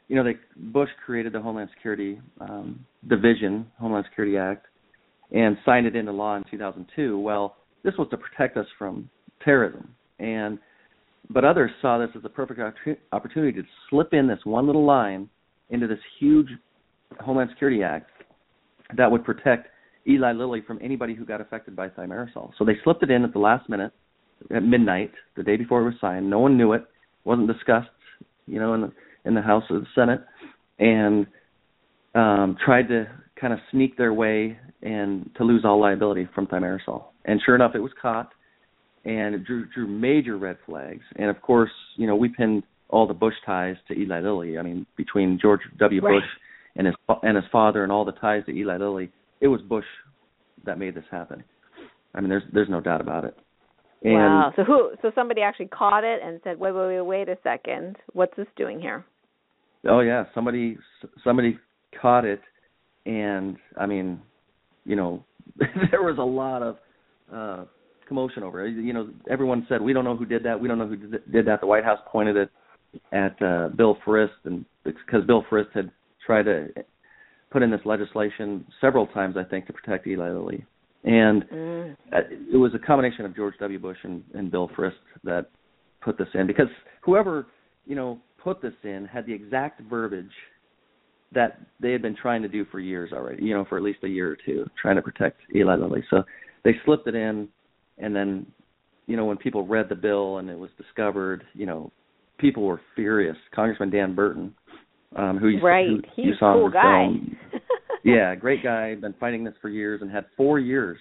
[0.09, 4.67] you know, they Bush created the Homeland Security um, Division, Homeland Security Act,
[5.33, 7.19] and signed it into law in 2002.
[7.19, 9.09] Well, this was to protect us from
[9.45, 10.59] terrorism, and
[11.31, 12.61] but others saw this as a perfect
[13.13, 15.29] opportunity to slip in this one little line
[15.71, 16.49] into this huge
[17.21, 18.11] Homeland Security Act
[18.97, 19.69] that would protect
[20.09, 22.53] Eli Lilly from anybody who got affected by thimerosal.
[22.59, 23.93] So they slipped it in at the last minute,
[24.55, 26.29] at midnight, the day before it was signed.
[26.29, 26.85] No one knew it,
[27.25, 27.89] wasn't discussed,
[28.47, 28.93] you know, in the
[29.25, 30.25] in the House or the Senate,
[30.79, 31.27] and
[32.15, 33.07] um, tried to
[33.39, 37.05] kind of sneak their way and to lose all liability from thimerosal.
[37.27, 38.31] And sure enough, it was caught,
[39.05, 41.03] and it drew drew major red flags.
[41.17, 44.59] And of course, you know, we pinned all the Bush ties to Eli Lilly.
[44.59, 46.01] I mean, between George W.
[46.01, 46.15] Right.
[46.15, 46.29] Bush
[46.77, 49.11] and his and his father and all the ties to Eli Lilly,
[49.41, 49.85] it was Bush
[50.65, 51.43] that made this happen.
[52.15, 53.37] I mean, there's there's no doubt about it.
[54.03, 54.53] And wow.
[54.57, 57.97] So who so somebody actually caught it and said, "Wait, wait, wait, wait a second.
[58.13, 59.05] What's this doing here?"
[59.89, 60.77] oh yeah, somebody
[61.25, 61.59] somebody
[62.01, 62.41] caught it,
[63.07, 64.21] and I mean,
[64.85, 65.25] you know,
[65.91, 66.77] there was a lot of
[67.33, 67.65] uh
[68.09, 68.73] commotion over it.
[68.73, 70.59] You know, everyone said we don't know who did that.
[70.59, 71.61] We don't know who did did that.
[71.61, 72.51] The White House pointed it
[73.13, 75.91] at uh Bill Frist, and because Bill Frist had
[76.25, 76.69] tried to
[77.51, 80.65] put in this legislation several times, I think, to protect Eli Lilly.
[81.05, 81.97] And Mm.
[82.13, 82.21] uh,
[82.53, 83.79] it was a combination of George W.
[83.79, 84.93] Bush and, and Bill Frist
[85.25, 85.47] that
[86.03, 86.69] put this in because
[87.03, 87.47] whoever
[87.87, 90.33] you know put this in had the exact verbiage
[91.33, 94.01] that they had been trying to do for years already, you know, for at least
[94.03, 96.03] a year or two, trying to protect Eli Lilly.
[96.11, 96.25] So
[96.65, 97.49] they slipped it in,
[97.99, 98.47] and then,
[99.07, 101.93] you know, when people read the bill and it was discovered, you know,
[102.39, 103.37] people were furious.
[103.55, 104.55] Congressman Dan Burton,
[105.17, 107.07] um, who you, right, who he's you saw a cool in the guy.
[107.07, 107.63] film.
[108.05, 108.95] yeah, great guy.
[108.95, 110.99] Been fighting this for years and had four years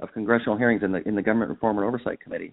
[0.00, 2.52] of congressional hearings in the in the Government Reform and Oversight Committee,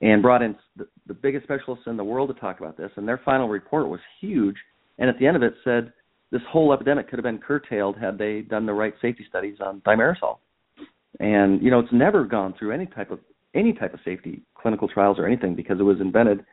[0.00, 2.90] and brought in the, the biggest specialists in the world to talk about this.
[2.96, 4.56] And their final report was huge.
[4.98, 5.92] And at the end of it said
[6.32, 9.80] this whole epidemic could have been curtailed had they done the right safety studies on
[9.82, 10.38] thimerosal.
[11.20, 13.20] And you know, it's never gone through any type of
[13.54, 16.44] any type of safety clinical trials or anything because it was invented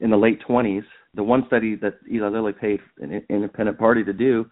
[0.00, 0.84] in the late 20s.
[1.14, 4.46] The one study that Eli Lilly paid an independent party to do,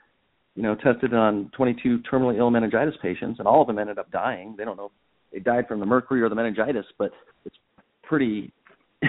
[0.54, 4.10] you know, tested on 22 terminally ill meningitis patients, and all of them ended up
[4.10, 4.54] dying.
[4.56, 4.92] They don't know if
[5.32, 7.12] they died from the mercury or the meningitis, but
[7.44, 7.56] it's
[8.02, 8.52] pretty.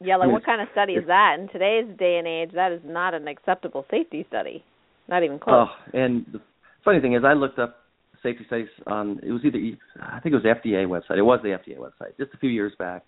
[0.00, 1.36] yeah, like I mean, what kind of study is that?
[1.38, 4.64] In today's day and age, that is not an acceptable safety study.
[5.08, 5.68] Not even close.
[5.68, 6.40] Oh, and the
[6.84, 7.76] funny thing is, I looked up
[8.22, 9.58] safety studies on it was either
[10.02, 11.18] I think it was FDA website.
[11.18, 13.04] It was the FDA website just a few years back,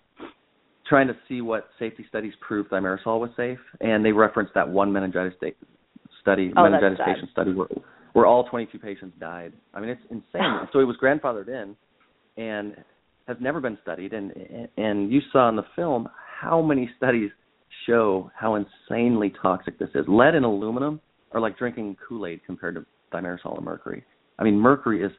[0.89, 4.91] trying to see what safety studies proved thimerosal was safe, and they referenced that one
[4.91, 5.33] meningitis
[6.21, 7.67] study, oh, meningitis patient study where
[8.13, 9.53] where all 22 patients died.
[9.73, 10.67] I mean, it's insane.
[10.73, 11.75] so it was grandfathered in,
[12.43, 12.75] and
[13.27, 14.13] has never been studied.
[14.13, 14.33] And
[14.77, 16.09] and you saw in the film
[16.41, 17.29] how many studies
[17.85, 20.05] show how insanely toxic this is.
[20.07, 20.99] Lead and aluminum
[21.31, 24.03] are like drinking Kool-Aid compared to thimerosal and mercury.
[24.39, 25.11] I mean, mercury is,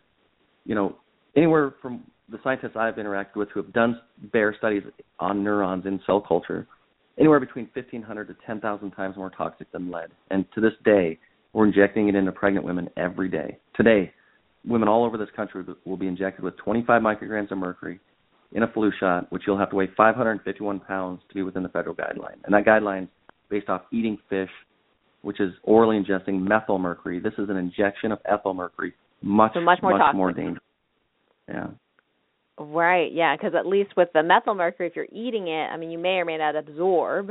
[0.65, 0.97] you know,
[1.37, 4.01] anywhere from the scientists I've interacted with who have done
[4.33, 4.83] bear studies
[5.19, 6.67] on neurons in cell culture,
[7.19, 10.11] anywhere between 1,500 to 10,000 times more toxic than lead.
[10.31, 11.19] And to this day,
[11.53, 13.59] we're injecting it into pregnant women every day.
[13.75, 14.13] Today,
[14.65, 17.99] women all over this country will be injected with 25 micrograms of mercury
[18.53, 21.69] in a flu shot, which you'll have to weigh 551 pounds to be within the
[21.69, 22.37] federal guideline.
[22.45, 23.09] And that guideline is
[23.49, 24.51] based off eating fish,
[25.23, 27.21] which is orally ingesting methyl mercury.
[27.21, 30.17] This is an injection of ethyl mercury much so much more much toxic.
[30.17, 30.65] more dangerous.
[31.49, 31.67] Yeah.
[32.63, 33.11] Right.
[33.11, 35.99] Yeah, because at least with the methyl mercury, if you're eating it, I mean, you
[35.99, 37.31] may or may not absorb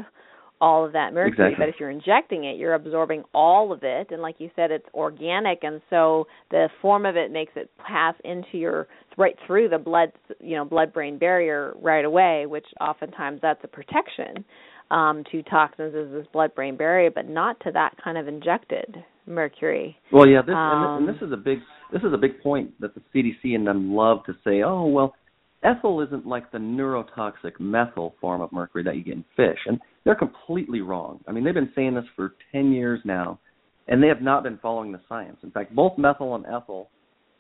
[0.60, 1.56] all of that mercury, Exactly.
[1.58, 4.08] but if you're injecting it, you're absorbing all of it.
[4.10, 8.16] And like you said, it's organic, and so the form of it makes it pass
[8.26, 8.88] into your
[9.18, 14.44] right through the blood, you know, blood-brain barrier right away, which oftentimes that's a protection
[14.92, 19.96] um, to toxins is this blood-brain barrier, but not to that kind of injected mercury.
[20.12, 21.60] Well, yeah, this, and, Um, this, and this is a big
[21.92, 24.62] this is a big point that the CDC and them love to say.
[24.62, 25.16] Oh, well,
[25.64, 29.80] ethyl isn't like the neurotoxic methyl form of mercury that you get in fish, and
[30.04, 31.20] they're completely wrong.
[31.28, 33.40] I mean, they've been saying this for ten years now,
[33.88, 35.38] and they have not been following the science.
[35.44, 36.90] In fact, both methyl and ethyl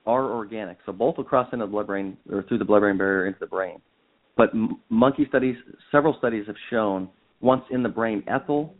[0.05, 3.39] are organic, so both will cross into the blood-brain or through the blood-brain barrier into
[3.39, 3.79] the brain.
[4.35, 5.57] But m- monkey studies,
[5.91, 7.09] several studies have shown
[7.41, 8.73] once in the brain, ethyl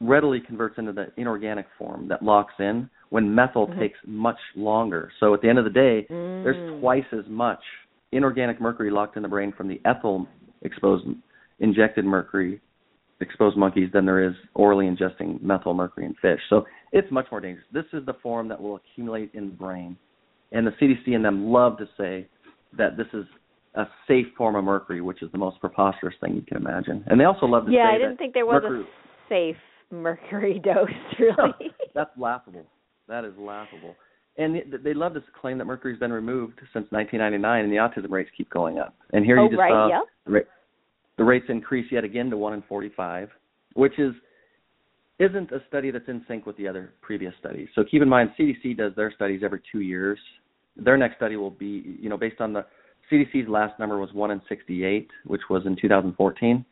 [0.00, 3.78] readily converts into the inorganic form that locks in when methyl Mhm.
[3.78, 5.10] takes much longer.
[5.20, 6.42] So at the end of the day, Mm.
[6.42, 7.62] there's twice as much
[8.12, 10.28] inorganic mercury locked in the brain from the ethyl
[10.62, 11.06] exposed
[11.60, 12.60] injected mercury
[13.20, 16.40] exposed monkeys than there is orally ingesting methyl mercury in fish.
[16.48, 17.66] So it's much more dangerous.
[17.72, 19.96] This is the form that will accumulate in the brain.
[20.52, 22.26] And the CDC and them love to say
[22.76, 23.26] that this is
[23.74, 27.04] a safe form of mercury, which is the most preposterous thing you can imagine.
[27.06, 29.56] And they also love to yeah, say I didn't think there was mercury, a safe
[29.90, 31.72] mercury dose, really.
[31.94, 32.66] that's laughable.
[33.08, 33.96] That is laughable.
[34.36, 38.30] And they- love to claim that mercury's been removed since 1999, and the autism rates
[38.36, 38.94] keep going up.
[39.12, 40.02] And here oh, you just right, saw yep.
[40.26, 40.40] the, ra-
[41.18, 43.28] the rates increase yet again to one in 45,
[43.74, 44.14] which is
[45.20, 47.68] isn't a study that's in sync with the other previous studies.
[47.76, 50.18] So keep in mind, CDC does their studies every two years.
[50.76, 52.66] Their next study will be, you know, based on the
[53.10, 56.64] CDC's last number was one in 68, which was in 2014,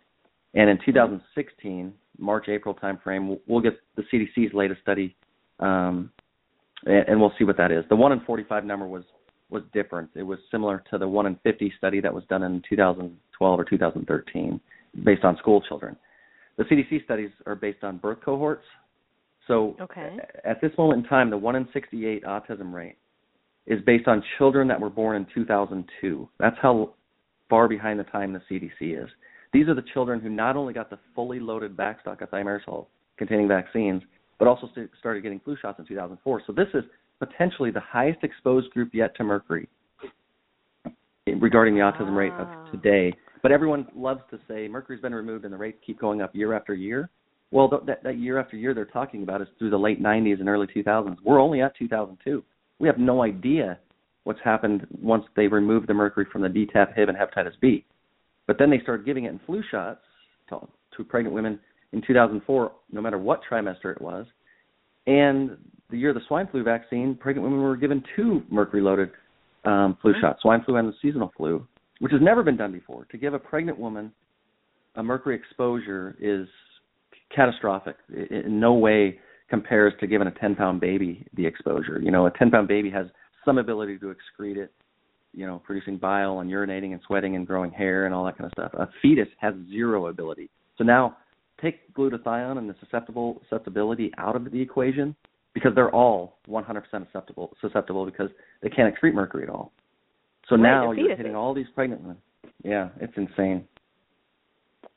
[0.55, 5.17] and in 2016, March April timeframe, we'll, we'll get the CDC's latest study,
[5.61, 6.11] um,
[6.85, 7.85] and, and we'll see what that is.
[7.89, 9.05] The one in 45 number was
[9.51, 10.09] was different.
[10.15, 13.65] It was similar to the one in 50 study that was done in 2012 or
[13.65, 14.61] 2013,
[15.05, 15.95] based on school children.
[16.57, 18.65] The CDC studies are based on birth cohorts.
[19.47, 20.17] So Okay.
[20.45, 22.97] at this moment in time, the one in 68 autism rate
[23.67, 26.29] is based on children that were born in 2002.
[26.39, 26.95] That's how
[27.49, 29.09] far behind the time the CDC is.
[29.53, 32.87] These are the children who not only got the fully loaded backstock of thimerosal
[33.19, 34.03] containing vaccines,
[34.39, 36.43] but also st- started getting flu shots in 2004.
[36.47, 36.83] So this is
[37.19, 39.69] potentially the highest exposed group yet to mercury
[41.27, 42.65] regarding the autism rate Ah.
[42.65, 43.13] of today.
[43.43, 46.53] But everyone loves to say mercury's been removed and the rates keep going up year
[46.53, 47.11] after year.
[47.51, 50.41] Well, th- that, that year after year they're talking about is through the late 90s
[50.41, 51.17] and early 2000s.
[51.25, 52.43] We're only at 2002.
[52.83, 53.79] We have no idea
[54.25, 57.85] what's happened once they removed the mercury from the DTaP, Hib, and hepatitis B.
[58.49, 60.01] But then they started giving it in flu shots
[60.49, 60.67] to,
[60.97, 61.61] to pregnant women
[61.93, 64.27] in 2004, no matter what trimester it was.
[65.07, 65.57] And
[65.91, 69.13] the year of the swine flu vaccine, pregnant women were given two mercury-loaded
[69.65, 70.21] um, flu Mhm.
[70.21, 71.65] shots, swine flu and the seasonal flu,
[72.01, 73.05] which has never been done before.
[73.13, 74.11] To give a pregnant woman
[74.97, 76.49] a mercury exposure is
[77.31, 77.95] catastrophic.
[78.11, 79.21] In no way
[79.53, 82.01] compares to giving a 10 pound baby the exposure.
[82.01, 83.05] You know, a 10 pound baby has
[83.45, 84.73] some ability to excrete it,
[85.35, 88.51] you know, producing bile and urinating and sweating and growing hair and all that kind
[88.51, 88.73] of stuff.
[88.81, 90.49] A fetus has zero ability.
[90.79, 91.19] So now
[91.61, 95.15] take glutathione and the susceptible susceptibility out of the equation
[95.53, 98.31] because they're all 100% susceptible susceptible because
[98.63, 99.71] they can't excrete mercury at all.
[100.49, 102.17] So right, now you're hitting all these pregnant women.
[102.65, 103.69] Yeah, it's insane.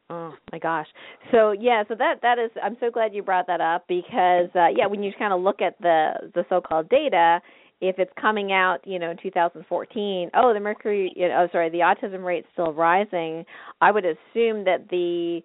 [0.10, 0.88] Oh my gosh.
[1.32, 4.68] So yeah, so that that is I'm so glad you brought that up because uh
[4.76, 7.42] yeah, when you kind of look at the the so-called data,
[7.82, 11.70] if it's coming out, you know, in 2014, oh, the mercury, you know, oh, sorry,
[11.70, 13.46] the autism rate's still rising,
[13.82, 15.42] I would assume that the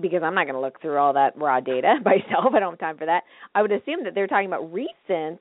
[0.00, 2.52] because I'm not going to look through all that raw data myself.
[2.54, 3.22] I don't have time for that.
[3.54, 5.40] I would assume that they're talking about recent,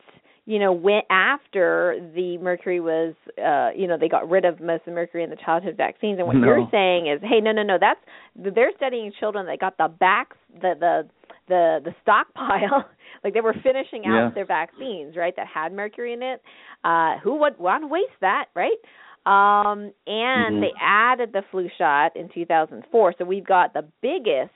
[0.50, 4.80] you know, went after the mercury was, uh, you know, they got rid of most
[4.80, 6.18] of the mercury in the childhood vaccines.
[6.18, 6.48] And what no.
[6.48, 8.00] you're saying is, hey, no, no, no, that's
[8.36, 11.10] they're studying children that got the backs, the the
[11.48, 12.90] the the stockpile
[13.24, 14.32] like they were finishing out yeah.
[14.34, 16.44] their vaccines right that had mercury in it
[16.84, 18.78] uh who would want to waste that right
[19.26, 20.62] um, and mm-hmm.
[20.62, 23.16] they added the flu shot in 2004.
[23.18, 24.54] So we've got the biggest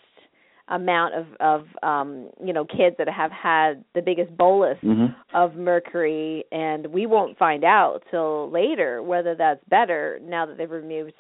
[0.70, 5.08] amount of of um you know kids that have had the biggest bolus mm-hmm.
[5.36, 10.72] of mercury and we won't find out till later whether that's better now that they've
[10.72, 11.14] removed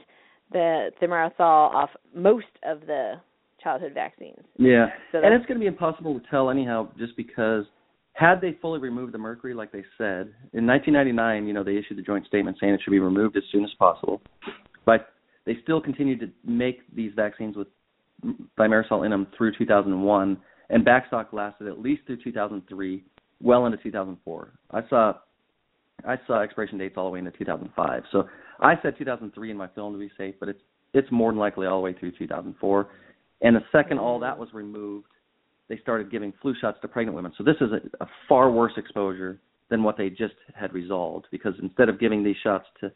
[0.53, 3.13] the thimerosal off most of the
[3.61, 4.39] childhood vaccines.
[4.57, 4.87] Yeah.
[5.11, 7.65] So and it's going to be impossible to tell anyhow just because
[8.13, 11.97] had they fully removed the mercury like they said in 1999 you know they issued
[11.97, 14.21] the joint statement saying it should be removed as soon as possible.
[14.85, 15.09] But
[15.45, 17.67] they still continued to make these vaccines with
[18.57, 20.37] thimerosal in them through 2001
[20.69, 23.03] and backstock lasted at least through 2003
[23.41, 25.13] well into 2004 i saw
[26.07, 28.27] i saw expiration dates all the way into 2005 so
[28.59, 30.61] i said 2003 in my film to be safe but it's
[30.93, 32.87] it's more than likely all the way through 2004
[33.41, 35.05] and the second all that was removed
[35.69, 37.33] they started giving flu shots to pregnant women.
[37.37, 41.53] So this is a, a far worse exposure than what they just had resolved because
[41.61, 42.91] instead of giving these shots to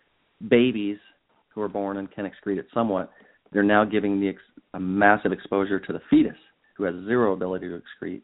[0.47, 0.97] babies
[1.49, 3.11] who are born and can excrete it somewhat,
[3.51, 6.37] they're now giving the ex- a massive exposure to the fetus
[6.75, 8.21] who has zero ability to excrete.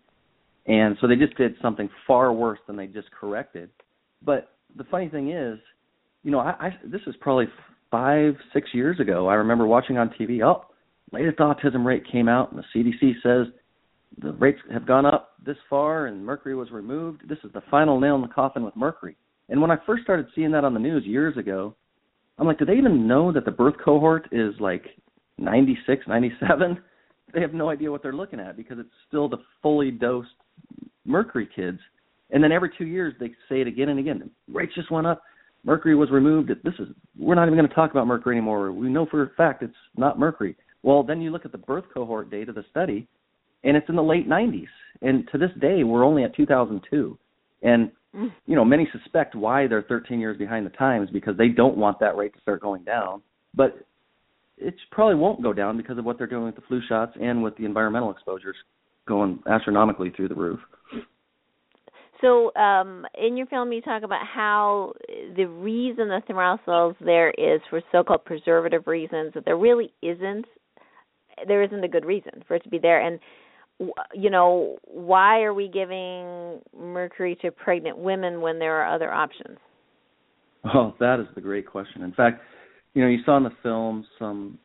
[0.66, 3.70] And so they just did something far worse than they just corrected.
[4.22, 5.60] But the funny thing is,
[6.24, 7.48] you know, I, I this is probably
[7.92, 9.28] five, six years ago.
[9.28, 10.42] I remember watching on TV.
[10.44, 10.66] Oh,
[11.12, 13.54] latest autism rate came out, and the CDC says
[14.22, 17.28] the rates have gone up this far and mercury was removed.
[17.28, 19.16] This is the final nail in the coffin with mercury.
[19.50, 21.76] And when I first started seeing that on the news years ago,
[22.38, 24.86] I'm like, do they even know that the birth cohort is like
[25.38, 26.82] 96, 97?
[27.34, 30.30] They have no idea what they're looking at because it's still the fully dosed
[31.04, 31.80] mercury kids.
[32.30, 34.30] And then every two years they say it again and again.
[34.48, 35.24] Rates just went up.
[35.64, 36.50] Mercury was removed.
[36.64, 38.72] This is we're not even going to talk about mercury anymore.
[38.72, 40.56] We know for a fact it's not mercury.
[40.84, 43.08] Well, then you look at the birth cohort data, the study,
[43.64, 44.68] and it's in the late 90s.
[45.02, 47.18] And to this day, we're only at 2002.
[47.62, 48.32] And mm.
[48.46, 52.00] you know, many suspect why they're 13 years behind the times because they don't want
[52.00, 53.22] that rate to start going down.
[53.56, 53.86] But
[54.58, 57.44] it probably won't go down because of what they're doing with the flu shots and
[57.44, 58.56] with the environmental exposures
[59.08, 60.60] going astronomically through the roof.
[62.22, 64.94] So, um, in your film, you talk about how
[65.36, 69.34] the reason the thimerosal there is for so-called preservative reasons.
[69.34, 70.46] That there really isn't,
[71.46, 73.20] there isn't a good reason for it to be there, and
[74.14, 79.58] you know, why are we giving mercury to pregnant women when there are other options?
[80.74, 82.04] Oh, that is the great question.
[82.04, 82.42] In fact,
[82.94, 84.58] you know, you saw in the film some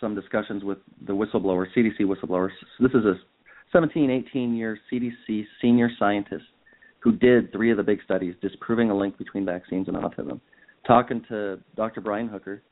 [0.00, 2.50] some discussions with the whistleblower, CDC whistleblowers.
[2.76, 3.14] So this is a
[3.72, 6.44] 17, 18 year CDC senior scientist
[7.00, 10.40] who did three of the big studies disproving a link between vaccines and autism,
[10.86, 12.00] talking to Dr.
[12.00, 12.62] Brian Hooker,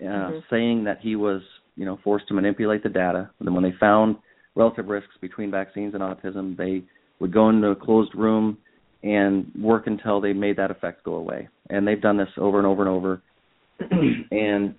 [0.00, 0.38] uh, mm-hmm.
[0.48, 1.42] saying that he was,
[1.76, 3.30] you know, forced to manipulate the data.
[3.38, 4.16] And then when they found
[4.54, 6.56] relative risks between vaccines and autism.
[6.56, 6.82] They
[7.20, 8.58] would go into a closed room
[9.02, 11.48] and work until they made that effect go away.
[11.70, 13.22] And they've done this over and over and over.
[14.30, 14.74] and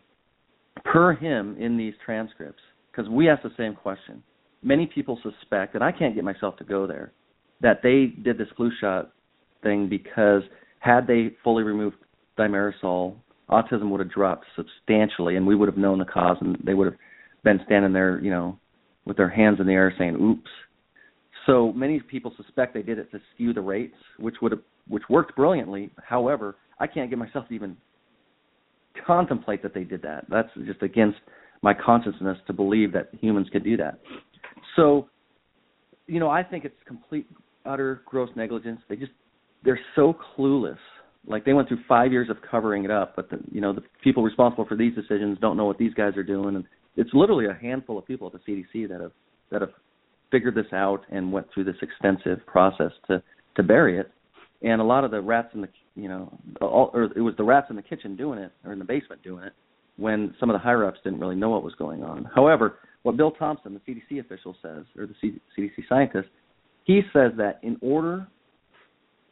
[0.84, 4.23] per him in these transcripts, because we ask the same question,
[4.63, 7.12] many people suspect, and I can't get myself to go there,
[7.62, 9.12] that they did this flu shot
[9.63, 10.43] thing because
[10.79, 11.98] had they fully removed
[12.37, 13.15] thimerosal,
[13.50, 16.87] autism would have dropped substantially, and we would have known the cause, and they would
[16.87, 17.00] have
[17.43, 18.58] been standing there, you know,
[19.06, 20.50] with their hands in the air saying oops.
[21.46, 25.04] So many people suspect they did it to skew the rates, which would have which
[25.10, 25.91] worked brilliantly.
[26.04, 27.77] However, I can't get myself to even
[29.06, 30.25] contemplate that they did that.
[30.29, 31.17] That's just against
[31.62, 34.00] my consciousness to believe that humans could do that.
[34.75, 35.08] So,
[36.08, 37.27] you know, I think it's complete
[37.65, 38.79] utter gross negligence.
[38.87, 39.12] They just
[39.63, 40.77] they're so clueless.
[41.27, 43.81] Like they went through five years of covering it up, but the you know the
[44.04, 46.65] people responsible for these decisions don't know what these guys are doing, and
[46.96, 49.12] it's literally a handful of people at the CDC that have
[49.52, 49.71] that have
[50.31, 53.21] figured this out and went through this extensive process to
[53.56, 54.12] to bury it.
[54.62, 57.43] And a lot of the rats in the you know, all, or it was the
[57.43, 59.54] rats in the kitchen doing it or in the basement doing it
[59.98, 62.29] when some of the higher ups didn't really know what was going on.
[62.35, 65.15] However, what Bill Thompson, the CDC official, says, or the
[65.58, 66.27] CDC scientist,
[66.83, 68.27] he says that in order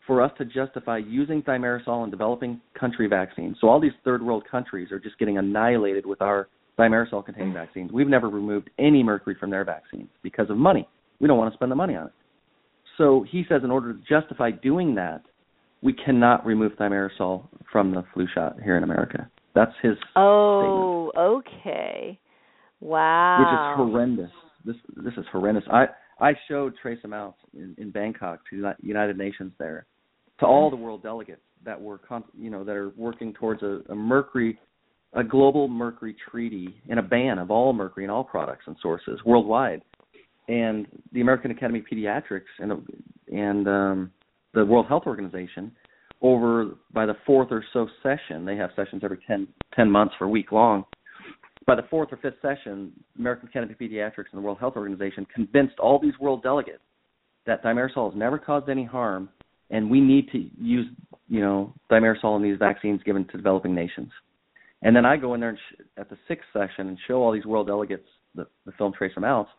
[0.08, 4.44] for us to justify using thimerosal in developing country vaccines, so all these third world
[4.50, 6.48] countries are just getting annihilated with our
[6.78, 7.92] thimerosal containing vaccines.
[7.92, 10.88] We've never removed any mercury from their vaccines because of money.
[11.20, 12.14] We don't want to spend the money on it.
[12.98, 15.24] So he says in order to justify doing that,
[15.84, 19.30] we cannot remove thimerosal from the flu shot here in America.
[19.54, 19.96] That's his.
[20.16, 21.46] Oh, statement.
[21.48, 22.20] okay.
[22.80, 23.38] Wow.
[23.40, 24.32] Which is horrendous.
[24.66, 25.64] This this is horrendous.
[25.72, 25.86] I
[26.20, 29.86] I showed trace amounts in, in Bangkok to the United Nations there,
[30.40, 32.00] to all the world delegates that were
[32.38, 34.58] you know that are working towards a, a mercury,
[35.14, 39.20] a global mercury treaty and a ban of all mercury in all products and sources
[39.26, 39.82] worldwide,
[40.48, 42.72] and the American Academy of Pediatrics and
[43.32, 44.12] and um,
[44.54, 45.72] the World Health Organization
[46.22, 50.26] over by the fourth or so session, they have sessions every 10, 10 months for
[50.26, 50.86] a week long.
[51.66, 55.26] By the fourth or fifth session, American Academy of Pediatrics and the World Health Organization
[55.34, 56.82] convinced all these world delegates
[57.46, 59.30] that thimerosal has never caused any harm,
[59.70, 60.88] and we need to use,
[61.28, 64.10] you know, thimerosal in these vaccines given to developing nations.
[64.82, 67.46] And then I go in there sh- at the sixth session and show all these
[67.46, 69.52] world delegates the, the film trace amounts,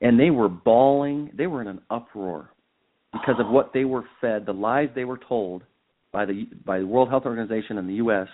[0.00, 1.30] and they were bawling.
[1.34, 2.50] They were in an uproar
[3.12, 5.62] because of what they were fed, the lies they were told
[6.12, 8.28] by the by the World Health Organization and the U.S.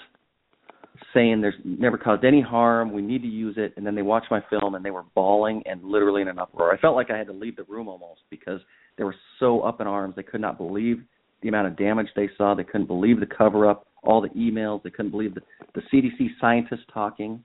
[1.15, 4.31] saying there's never caused any harm, we need to use it, and then they watched
[4.31, 6.73] my film and they were bawling and literally in an uproar.
[6.73, 8.61] I felt like I had to leave the room almost because
[8.97, 10.15] they were so up in arms.
[10.17, 11.03] They could not believe
[11.43, 12.55] the amount of damage they saw.
[12.55, 14.83] They couldn't believe the cover up, all the emails.
[14.83, 15.43] They couldn't believe the,
[15.75, 17.43] the CDC scientists talking.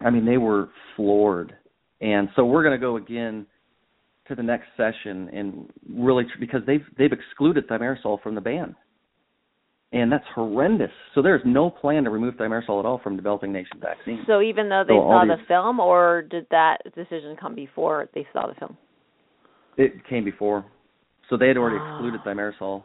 [0.00, 1.54] I mean, they were floored.
[2.00, 3.46] And so we're going to go again
[4.28, 8.74] to the next session and really because they've they've excluded thimerosal from the ban,
[9.92, 10.90] and that's horrendous.
[11.14, 14.20] So there's no plan to remove thimerosal at all from developing nation vaccines.
[14.26, 18.08] So even though they so saw the these, film, or did that decision come before
[18.14, 18.76] they saw the film?
[19.76, 20.64] It came before,
[21.28, 21.94] so they had already oh.
[21.94, 22.84] excluded thimerosal.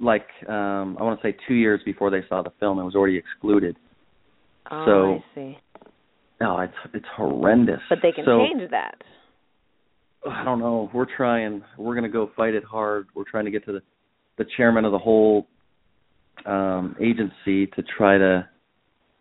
[0.00, 2.94] Like um I want to say two years before they saw the film, it was
[2.94, 3.76] already excluded.
[4.70, 5.58] Oh, so, I see.
[6.40, 7.80] No, it's it's horrendous.
[7.88, 8.96] But they can so, change that.
[10.30, 10.90] I don't know.
[10.94, 11.62] We're trying.
[11.76, 13.06] We're going to go fight it hard.
[13.14, 13.82] We're trying to get to the
[14.36, 15.46] the chairman of the whole
[16.46, 18.48] um agency to try to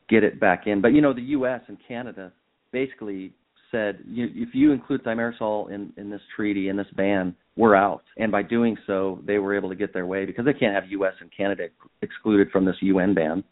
[0.09, 0.81] get it back in.
[0.81, 1.61] But you know, the U.S.
[1.67, 2.31] and Canada
[2.71, 3.33] basically
[3.71, 8.03] said, you, if you include thimerosal in in this treaty in this ban, we're out.
[8.17, 10.89] And by doing so, they were able to get their way because they can't have
[10.91, 11.13] U.S.
[11.19, 11.67] and Canada
[12.01, 13.43] excluded from this UN ban.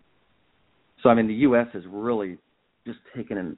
[1.04, 1.68] So I mean, the U.S.
[1.74, 2.38] has really
[2.86, 3.58] just taken an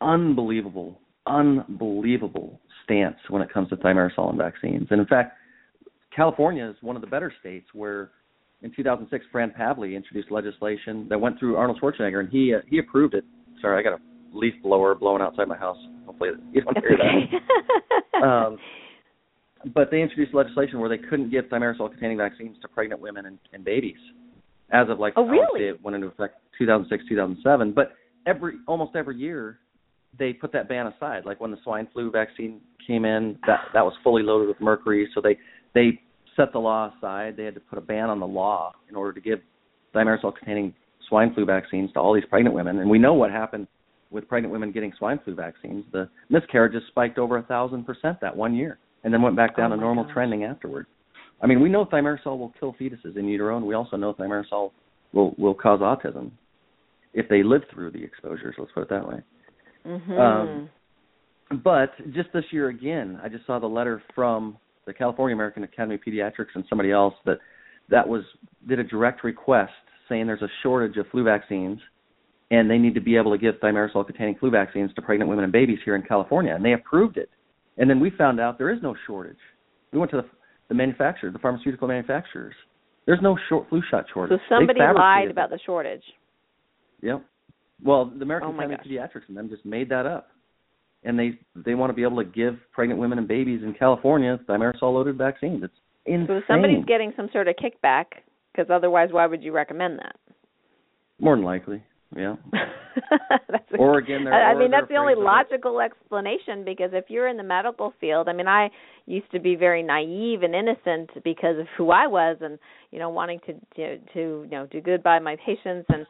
[0.00, 4.86] unbelievable unbelievable stance when it comes to thimerosal and vaccines.
[4.90, 5.36] And in fact,
[6.14, 8.10] California is one of the better states where
[8.62, 12.78] in 2006 Fran Pavley introduced legislation that went through Arnold Schwarzenegger and he uh, he
[12.78, 13.24] approved it.
[13.60, 15.76] Sorry, I got a leaf blower blowing outside my house.
[16.06, 18.22] Hopefully you don't hear that.
[18.26, 18.58] um,
[19.74, 23.38] but they introduced legislation where they couldn't give thimerosal containing vaccines to pregnant women and,
[23.52, 23.98] and babies
[24.72, 25.68] as of like oh, really?
[25.68, 27.92] it went into effect 2006 2007 but
[28.26, 29.58] every almost every year
[30.18, 31.24] they put that ban aside.
[31.24, 35.08] Like when the swine flu vaccine came in, that that was fully loaded with mercury,
[35.14, 35.38] so they
[35.74, 36.00] they
[36.36, 37.36] set the law aside.
[37.36, 39.40] They had to put a ban on the law in order to give
[39.94, 40.74] thimerosal containing
[41.08, 42.78] swine flu vaccines to all these pregnant women.
[42.78, 43.66] And we know what happened
[44.10, 45.84] with pregnant women getting swine flu vaccines.
[45.92, 49.72] The miscarriages spiked over a thousand percent that one year, and then went back down
[49.72, 50.12] oh to normal gosh.
[50.12, 50.86] trending afterward.
[51.42, 54.72] I mean, we know thimerosal will kill fetuses in utero, and we also know thimerosal
[55.12, 56.30] will will cause autism
[57.14, 58.54] if they live through the exposures.
[58.58, 59.22] Let's put it that way.
[59.86, 60.12] Mm-hmm.
[60.12, 60.70] Um,
[61.62, 65.96] but just this year again, I just saw the letter from the California American Academy
[65.96, 67.38] of Pediatrics and somebody else that
[67.88, 68.22] that was
[68.68, 69.72] did a direct request
[70.08, 71.78] saying there's a shortage of flu vaccines
[72.50, 75.44] and they need to be able to give thimerosal containing flu vaccines to pregnant women
[75.44, 77.30] and babies here in California and they approved it.
[77.78, 79.36] And then we found out there is no shortage.
[79.92, 80.28] We went to the,
[80.68, 82.54] the manufacturer, the pharmaceutical manufacturers.
[83.04, 84.38] There's no short flu shot shortage.
[84.38, 86.02] So somebody lied about the shortage.
[87.02, 87.24] Yep.
[87.82, 88.80] Well, the American Oh, Academy of.
[89.10, 90.28] Pediatrics and them just made that up,
[91.04, 94.38] and they they want to be able to give pregnant women and babies in California
[94.48, 95.62] thimerosal loaded vaccines.
[95.62, 95.72] It's
[96.06, 96.26] insane.
[96.28, 98.06] So somebody's getting some sort of kickback
[98.52, 100.16] because otherwise, why would you recommend that?
[101.20, 101.82] More than likely,
[102.16, 102.36] yeah.
[103.50, 105.52] that's Or again, they're- I, I mean that's the only afraid of it.
[105.54, 108.70] logical explanation because if you're in the medical field, I mean, I
[109.06, 112.58] used to be very naive and innocent because of who I was, and
[112.90, 116.06] you know, wanting to to, to you know do good by my patients, and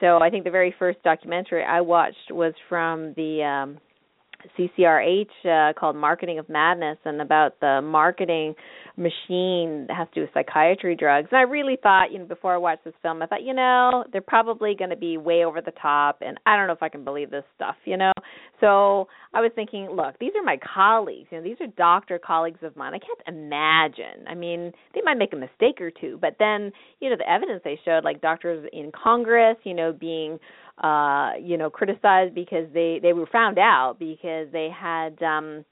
[0.00, 3.78] so I think the very first documentary I watched was from the um
[4.58, 8.54] CCRH uh, called Marketing of Madness and about the marketing
[8.96, 11.28] machine that has to do with psychiatry drugs.
[11.30, 14.04] And I really thought, you know, before I watched this film, I thought, you know,
[14.12, 16.88] they're probably going to be way over the top and I don't know if I
[16.88, 18.12] can believe this stuff, you know.
[18.60, 22.58] So, I was thinking, look, these are my colleagues, you know, these are doctor colleagues
[22.62, 22.94] of mine.
[22.94, 24.26] I can't imagine.
[24.28, 27.62] I mean, they might make a mistake or two, but then, you know, the evidence
[27.64, 30.38] they showed like doctors in Congress, you know, being
[30.80, 35.64] uh, you know, criticized because they they were found out because they had um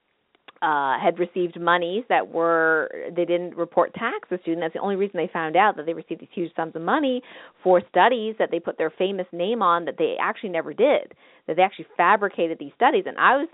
[0.60, 4.96] uh had received monies that were they didn't report taxes to and that's the only
[4.96, 7.22] reason they found out that they received these huge sums of money
[7.62, 11.14] for studies that they put their famous name on that they actually never did
[11.46, 13.48] that they actually fabricated these studies and i was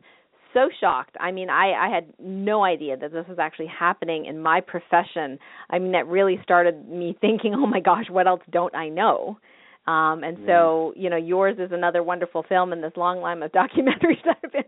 [0.55, 1.17] so shocked.
[1.21, 5.39] I mean, I I had no idea that this was actually happening in my profession.
[5.69, 9.39] I mean, that really started me thinking, "Oh my gosh, what else don't I know?"
[9.87, 13.53] Um, and so, you know, yours is another wonderful film in this long line of
[13.53, 14.63] documentaries that I've been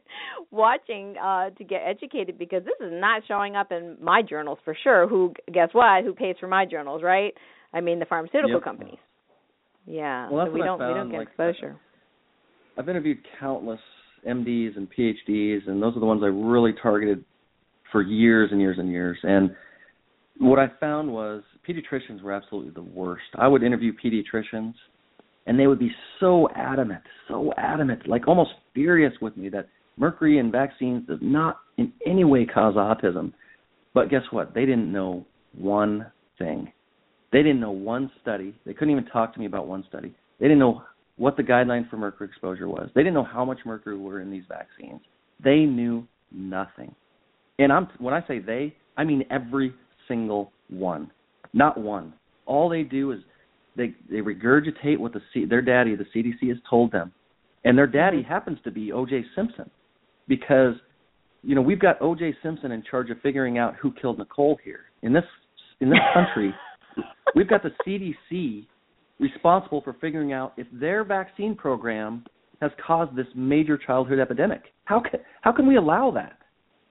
[0.50, 4.76] watching uh, to get educated because this is not showing up in my journals for
[4.84, 5.08] sure.
[5.08, 6.04] Who, guess what?
[6.04, 7.32] Who pays for my journals, right?
[7.72, 8.64] I mean, the pharmaceutical yep.
[8.64, 8.98] companies.
[9.86, 11.76] Yeah, well, so we don't found, we don't get like, exposure.
[12.76, 13.80] I've interviewed countless
[14.28, 17.24] MDs and PhDs, and those are the ones I really targeted
[17.92, 19.16] for years and years and years.
[19.22, 19.54] And
[20.40, 23.24] what I found was pediatricians were absolutely the worst.
[23.36, 24.74] I would interview pediatricians
[25.46, 30.38] and they would be so adamant, so adamant, like almost furious with me that mercury
[30.38, 33.32] in vaccines does not in any way cause autism.
[33.94, 34.54] But guess what?
[34.54, 35.24] They didn't know
[35.56, 36.72] one thing.
[37.32, 38.54] They didn't know one study.
[38.64, 40.14] They couldn't even talk to me about one study.
[40.38, 40.82] They didn't know
[41.16, 42.90] what the guideline for mercury exposure was.
[42.94, 45.00] They didn't know how much mercury were in these vaccines.
[45.42, 46.94] They knew nothing.
[47.58, 49.74] And I'm when I say they, I mean every
[50.08, 51.10] single one.
[51.52, 52.12] Not one.
[52.44, 53.20] All they do is
[53.76, 57.12] they they regurgitate what the C, their daddy, the CDC, has told them,
[57.64, 58.32] and their daddy mm-hmm.
[58.32, 59.24] happens to be O.J.
[59.34, 59.70] Simpson,
[60.28, 60.74] because
[61.42, 62.36] you know we've got O.J.
[62.42, 65.24] Simpson in charge of figuring out who killed Nicole here in this
[65.80, 66.54] in this country.
[67.34, 68.66] we've got the CDC
[69.18, 72.24] responsible for figuring out if their vaccine program
[72.60, 74.62] has caused this major childhood epidemic.
[74.84, 76.38] How can how can we allow that?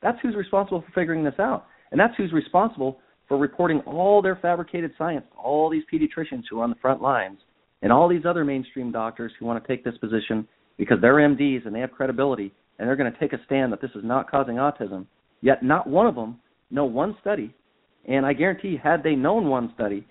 [0.01, 4.35] That's who's responsible for figuring this out, and that's who's responsible for reporting all their
[4.35, 7.39] fabricated science, to all these pediatricians who are on the front lines,
[7.81, 10.47] and all these other mainstream doctors who want to take this position
[10.77, 13.81] because they're MDs and they have credibility and they're going to take a stand that
[13.81, 15.05] this is not causing autism.
[15.41, 16.39] Yet not one of them
[16.71, 17.53] know one study.
[18.07, 20.05] And I guarantee, had they known one study,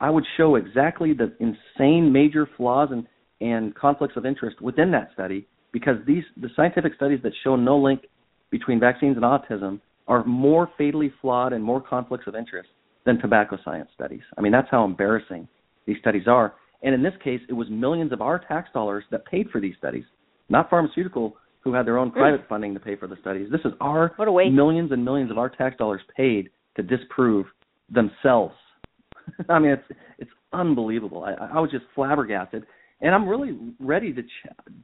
[0.00, 3.06] I would show exactly the insane major flaws and,
[3.40, 7.78] and conflicts of interest within that study because these the scientific studies that show no
[7.78, 8.02] link
[8.50, 12.68] between vaccines and autism are more fatally flawed and more conflicts of interest
[13.06, 14.22] than tobacco science studies.
[14.36, 15.48] I mean, that's how embarrassing
[15.86, 16.54] these studies are.
[16.82, 19.74] And in this case, it was millions of our tax dollars that paid for these
[19.78, 20.04] studies,
[20.48, 22.18] not pharmaceutical who had their own hmm.
[22.18, 23.48] private funding to pay for the studies.
[23.50, 24.14] This is our
[24.50, 27.46] millions and millions of our tax dollars paid to disprove
[27.90, 28.54] themselves.
[29.48, 31.24] I mean, it's it's unbelievable.
[31.24, 32.64] I, I was just flabbergasted,
[33.00, 34.74] and I'm really ready to ch-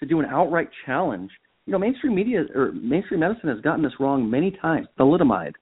[0.00, 1.30] to do an outright challenge
[1.66, 4.86] you know, mainstream media or mainstream medicine has gotten this wrong many times.
[4.98, 5.52] Thalidomide,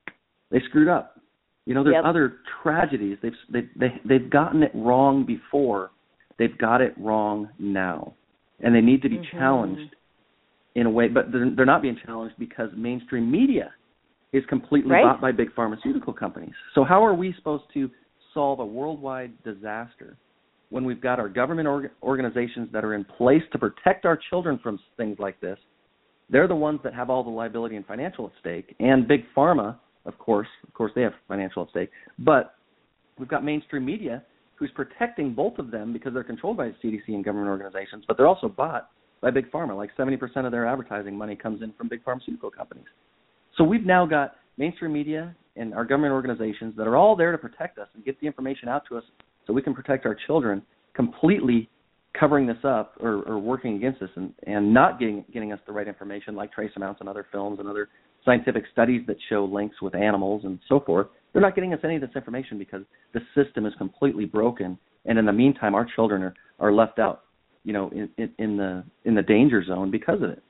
[0.50, 1.20] they screwed up.
[1.66, 2.04] You know, there's yep.
[2.06, 3.18] other tragedies.
[3.22, 5.90] They've they, they they've gotten it wrong before.
[6.38, 8.14] They've got it wrong now,
[8.60, 9.38] and they need to be mm-hmm.
[9.38, 9.94] challenged
[10.76, 11.08] in a way.
[11.08, 13.72] But they're, they're not being challenged because mainstream media
[14.32, 15.04] is completely right.
[15.04, 16.54] bought by big pharmaceutical companies.
[16.74, 17.90] So how are we supposed to
[18.34, 20.16] solve a worldwide disaster
[20.70, 24.58] when we've got our government org- organizations that are in place to protect our children
[24.62, 25.58] from things like this?
[26.30, 29.76] They're the ones that have all the liability and financial at stake, and big pharma,
[30.04, 31.90] of course, of course they have financial at stake.
[32.18, 32.54] But
[33.18, 34.22] we've got mainstream media
[34.56, 38.26] who's protecting both of them because they're controlled by CDC and government organizations, but they're
[38.26, 39.76] also bought by big pharma.
[39.76, 42.86] Like 70% of their advertising money comes in from big pharmaceutical companies.
[43.56, 47.38] So we've now got mainstream media and our government organizations that are all there to
[47.38, 49.04] protect us and get the information out to us
[49.46, 50.62] so we can protect our children
[50.94, 51.68] completely
[52.18, 55.72] covering this up or, or working against this and, and not getting getting us the
[55.72, 57.88] right information like trace amounts and other films and other
[58.24, 61.06] scientific studies that show links with animals and so forth.
[61.32, 62.82] They're not getting us any of this information because
[63.14, 67.22] the system is completely broken and in the meantime our children are, are left out,
[67.64, 70.42] you know, in, in, in the in the danger zone because of it.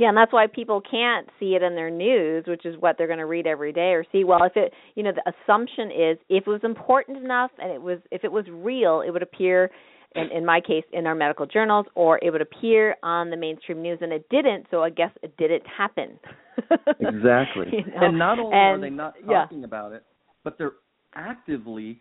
[0.00, 3.06] Yeah, and that's why people can't see it in their news, which is what they're
[3.06, 4.24] going to read every day or see.
[4.24, 7.82] Well, if it, you know, the assumption is if it was important enough and it
[7.82, 9.70] was if it was real, it would appear
[10.14, 13.80] in, in my case, in our medical journals, or it would appear on the mainstream
[13.80, 14.66] news, and it didn't.
[14.70, 16.18] So I guess it didn't happen.
[17.00, 17.66] exactly.
[17.72, 18.00] you know?
[18.00, 19.42] And not only and, are they not yeah.
[19.42, 20.04] talking about it,
[20.42, 20.72] but they're
[21.14, 22.00] actively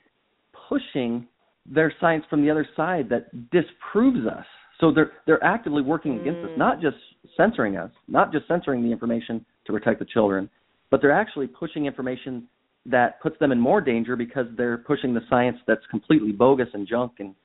[0.67, 1.27] pushing
[1.65, 4.45] their science from the other side that disproves us.
[4.79, 6.57] So they're they're actively working against us, Mm.
[6.57, 6.97] not just
[7.35, 10.49] censoring us, not just censoring the information to protect the children,
[10.89, 12.47] but they're actually pushing information
[12.85, 16.87] that puts them in more danger because they're pushing the science that's completely bogus and
[16.87, 17.35] junk and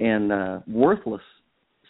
[0.00, 1.22] and uh, worthless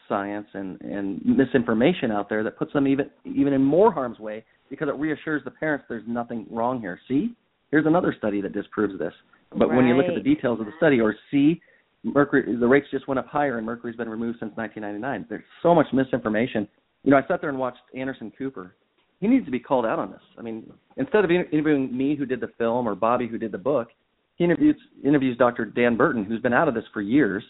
[0.08, 4.44] science and and misinformation out there that puts them even even in more harm's way
[4.70, 6.98] because it reassures the parents there's nothing wrong here.
[7.08, 7.34] See,
[7.70, 9.12] here's another study that disproves this.
[9.56, 11.60] But when you look at the details of the study, or see,
[12.04, 15.26] mercury the rates just went up higher and mercury's been removed since 1999.
[15.28, 16.68] There's so much misinformation.
[17.04, 18.74] You know, I sat there and watched Anderson Cooper.
[19.20, 20.20] He needs to be called out on this.
[20.38, 23.58] I mean, instead of interviewing me who did the film or Bobby who did the
[23.58, 23.88] book,
[24.36, 25.64] he interviews interviews Dr.
[25.64, 27.42] Dan Burton who's been out of this for years.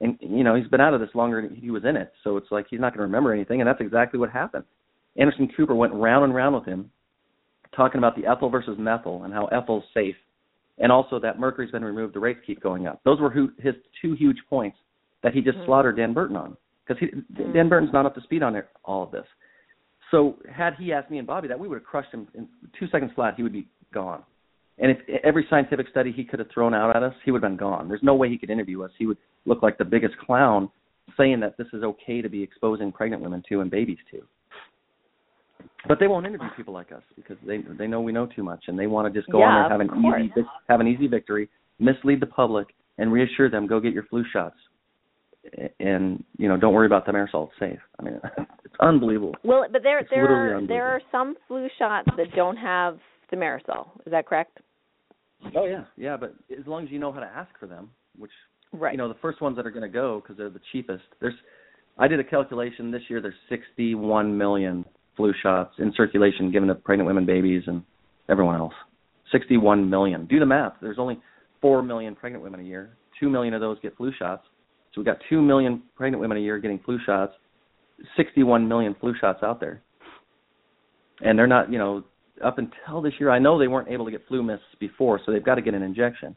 [0.00, 2.12] And you know, he's been out of this longer than he was in it.
[2.22, 4.64] So it's like he's not going to remember anything and that's exactly what happened.
[5.16, 6.90] Anderson Cooper went round and round with him
[7.74, 10.16] talking about the ethyl versus methyl and how ethyl's safe
[10.78, 13.00] and also that mercury's been removed, the rates keep going up.
[13.04, 14.76] Those were who, his two huge points
[15.22, 15.66] that he just Mhm.
[15.66, 17.52] slaughtered Dan Burton on because Mhm.
[17.52, 19.26] Dan Burton's not up to speed on it, all of this.
[20.10, 22.86] So had he asked me and Bobby that, we would have crushed him in two
[22.88, 23.34] seconds flat.
[23.34, 24.22] He would be gone.
[24.78, 27.50] And if every scientific study he could have thrown out at us, he would have
[27.50, 27.88] been gone.
[27.88, 28.90] There's no way he could interview us.
[28.98, 29.16] He would
[29.46, 30.70] look like the biggest clown
[31.16, 34.22] saying that this is okay to be exposing pregnant women to and babies to.
[35.88, 38.64] But they won't interview people like us because they they know we know too much
[38.66, 40.44] and they want to just go Yeah, on there and have an easy course.
[40.46, 41.48] vic- have an easy victory,
[41.78, 42.68] mislead the public,
[42.98, 44.56] and reassure them go get your flu shots,
[45.80, 47.48] and you know don't worry about thimerosal.
[47.50, 47.78] It's safe.
[47.98, 48.20] I mean,
[48.64, 49.34] it's unbelievable.
[49.44, 52.98] Well, but there It's there are there are some flu shots that don't have
[53.32, 53.88] thimerosal.
[54.06, 54.58] Is that correct?
[55.54, 56.16] Oh yeah, yeah.
[56.16, 58.30] But as long as you know how to ask for them, which
[58.72, 58.92] Right.
[58.92, 61.04] you know the first ones that are going to go because they're the cheapest.
[61.20, 61.34] There's,
[61.98, 63.20] I did a calculation this year.
[63.20, 64.84] There's 61 million
[65.16, 67.82] flu shots in circulation given to pregnant women, babies, and
[68.28, 68.74] everyone else.
[69.32, 70.26] 61 million.
[70.26, 70.74] Do the math.
[70.82, 71.20] There's only
[71.60, 72.96] four million pregnant women a year.
[73.18, 74.42] Two million of those get flu shots.
[74.92, 77.32] So we've got two million pregnant women a year getting flu shots.
[78.16, 79.80] 61 million flu shots out there,
[81.22, 81.72] and they're not.
[81.72, 82.04] You know,
[82.44, 85.44] up until this year, I know they weren't able to get FluMists before, so they've
[85.44, 86.36] got to get an injection.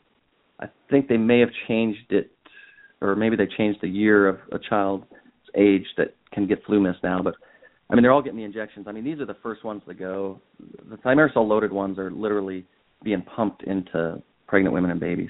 [0.60, 2.32] I think they may have changed it,
[3.02, 5.06] or maybe they changed the year of a child's
[5.56, 7.22] age that can get FluMist now.
[7.22, 7.36] But
[7.90, 8.86] I mean, they're all getting the injections.
[8.88, 10.40] I mean, these are the first ones to go.
[10.90, 12.66] The thimerosal loaded ones are literally
[13.04, 15.30] being pumped into pregnant women and babies.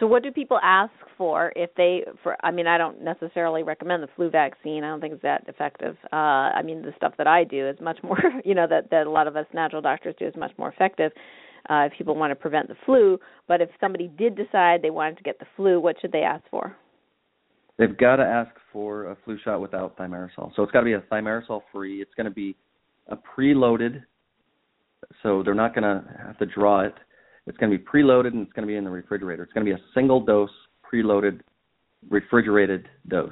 [0.00, 4.02] So what do people ask for if they for I mean I don't necessarily recommend
[4.02, 4.84] the flu vaccine.
[4.84, 5.96] I don't think it's that effective.
[6.12, 6.16] Uh
[6.56, 9.10] I mean the stuff that I do is much more, you know, that that a
[9.10, 11.12] lot of us natural doctors do is much more effective
[11.68, 15.16] uh if people want to prevent the flu, but if somebody did decide they wanted
[15.18, 16.76] to get the flu, what should they ask for?
[17.78, 20.54] They've got to ask for a flu shot without thimerosal.
[20.54, 22.02] So it's got to be a thimerosal free.
[22.02, 22.54] It's going to be
[23.08, 24.02] a preloaded,
[25.22, 26.94] so they're not going to have to draw it.
[27.46, 29.42] It's going to be preloaded and it's going to be in the refrigerator.
[29.42, 30.50] It's going to be a single dose
[30.92, 31.40] preloaded
[32.10, 33.30] refrigerated dose.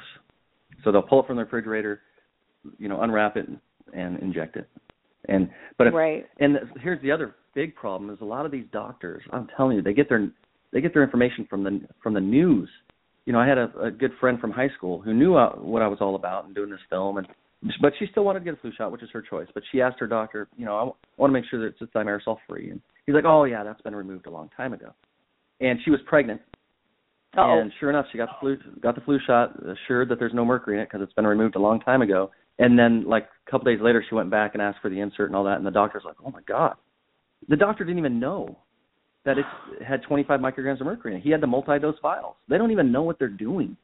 [0.84, 2.00] So they'll pull it from the refrigerator,
[2.78, 3.46] you know, unwrap it
[3.92, 4.68] and inject it.
[5.28, 6.26] And but if right.
[6.38, 9.82] and here's the other big problem is a lot of these doctors i'm telling you
[9.82, 10.30] they get their
[10.72, 12.68] they get their information from the from the news
[13.26, 15.82] you know i had a, a good friend from high school who knew uh, what
[15.82, 17.26] i was all about and doing this film and
[17.82, 19.80] but she still wanted to get a flu shot which is her choice but she
[19.80, 22.38] asked her doctor you know i, w- I want to make sure that it's thimerosal
[22.48, 22.80] free and
[23.11, 24.92] he's like oh yeah that's been removed a long time ago
[25.61, 26.40] and she was pregnant
[27.36, 27.61] Uh-oh.
[27.61, 30.44] and sure enough she got the flu got the flu shot assured that there's no
[30.44, 33.50] mercury in it because it's been removed a long time ago and then like a
[33.50, 35.66] couple days later she went back and asked for the insert and all that and
[35.66, 36.74] the doctor's like oh my god
[37.48, 38.58] the doctor didn't even know
[39.24, 39.44] that it
[39.86, 41.22] had 25 micrograms of mercury in it.
[41.22, 42.36] He had the multi-dose vials.
[42.48, 43.76] They don't even know what they're doing.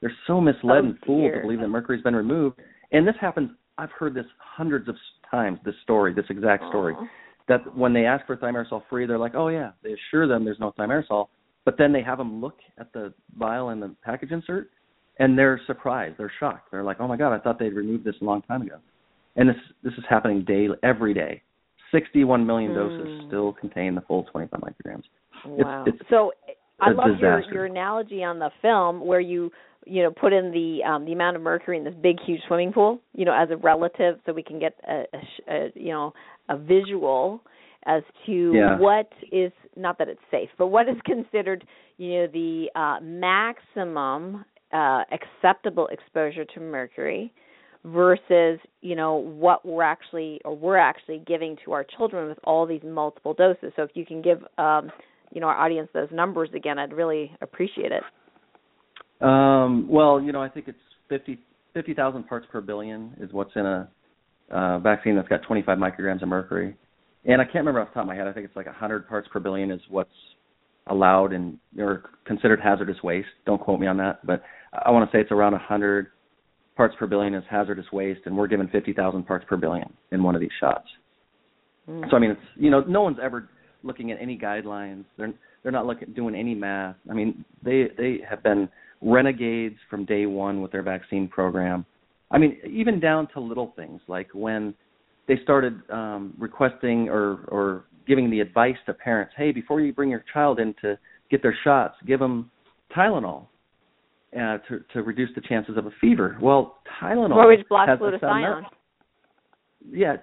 [0.00, 1.34] They're so misled Oh, and fooled dear.
[1.36, 2.58] to believe that mercury's been removed.
[2.90, 3.50] And this happens.
[3.76, 4.96] I've heard this hundreds of
[5.30, 5.58] times.
[5.66, 7.06] This story, this exact story, Aw.
[7.50, 10.60] That when they ask for thimerosal free, they're like, "Oh yeah," they assure them there's
[10.60, 11.28] no thimerosal,
[11.64, 14.70] but then they have them look at the vial and the package insert,
[15.18, 16.16] and they're surprised.
[16.16, 16.70] They're shocked.
[16.70, 18.76] They're like, "Oh my god, I thought they'd removed this a long time ago."
[19.36, 21.42] And this this is happening daily, every day.
[21.92, 23.26] 61 million doses Hmm.
[23.26, 25.04] still contain the full 25 micrograms.
[25.44, 25.84] Wow.
[25.86, 26.32] it's so
[26.80, 27.54] I a love your disaster.
[27.54, 29.50] your analogy on the film where you
[29.86, 32.72] you know put in the um the amount of mercury in this big huge swimming
[32.72, 35.90] pool, you know, as a relative so we can get a, a, sh- a you
[35.92, 36.12] know
[36.48, 37.42] a visual
[37.86, 38.78] as to Yeah.
[38.78, 41.64] what is not that it's safe, but what is considered
[41.96, 47.32] you know the uh maximum uh acceptable exposure to mercury
[47.84, 52.66] versus you know what we're actually or we're actually giving to our children with all
[52.66, 53.72] these multiple doses.
[53.76, 54.90] So if you can give um,
[55.32, 58.02] you know our audience those numbers again, I'd really appreciate it.
[59.22, 60.78] Um, well, you know, I think it's
[61.08, 61.38] 50
[61.74, 63.88] 50,000 parts per billion is what's in a
[64.50, 66.76] uh, vaccine that's got 25 micrograms of mercury.
[67.24, 68.26] And I can't remember off the top of my head.
[68.26, 70.10] I think it's like 100 parts per billion is what's
[70.86, 73.28] allowed and or considered hazardous waste.
[73.46, 74.42] Don't quote me on that, but
[74.72, 76.08] I want to say it's around 100
[76.76, 80.34] parts per billion is hazardous waste, and we're given 50,000 parts per billion in one
[80.34, 80.88] of these shots.
[81.88, 82.08] Mm.
[82.10, 83.48] So I mean, it's you know, no one's ever
[83.82, 85.04] looking at any guidelines.
[85.16, 85.32] They're
[85.62, 86.96] they're not looking doing any math.
[87.10, 88.68] I mean, they they have been
[89.02, 91.84] renegades from day one with their vaccine program.
[92.30, 94.74] I mean, even down to little things like when
[95.28, 100.10] they started um, requesting or or giving the advice to parents, hey, before you bring
[100.10, 100.98] your child in to
[101.30, 102.50] get their shots, give them
[102.96, 103.46] Tylenol
[104.34, 106.38] uh, to to reduce the chances of a fever.
[106.40, 108.62] Well, Tylenol or which blocks glutathione.
[109.90, 110.16] Yeah,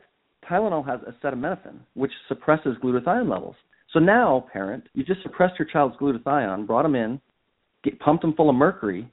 [0.50, 3.56] Tylenol has acetaminophen, which suppresses glutathione levels.
[3.94, 7.22] So now, parent, you just suppressed your child's glutathione, brought them in,
[7.84, 9.10] get, pumped them full of mercury,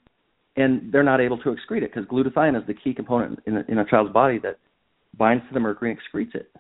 [0.57, 3.65] and they're not able to excrete it because glutathione is the key component in a,
[3.69, 4.59] in a child's body that
[5.17, 6.51] binds to the mercury and excretes it.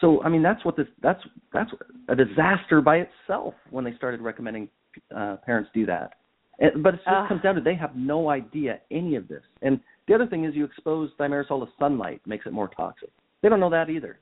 [0.00, 1.22] So I mean that's what this that's
[1.52, 1.70] that's
[2.08, 4.68] a disaster by itself when they started recommending
[5.14, 6.14] uh, parents do that.
[6.58, 7.28] And, but it just uh.
[7.28, 9.42] comes down to they have no idea any of this.
[9.62, 13.10] And the other thing is you expose thimerosal to sunlight makes it more toxic.
[13.42, 14.18] They don't know that either.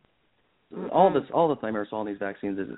[0.75, 0.91] Mm-hmm.
[0.93, 2.69] All this all the thimerosal in these vaccines is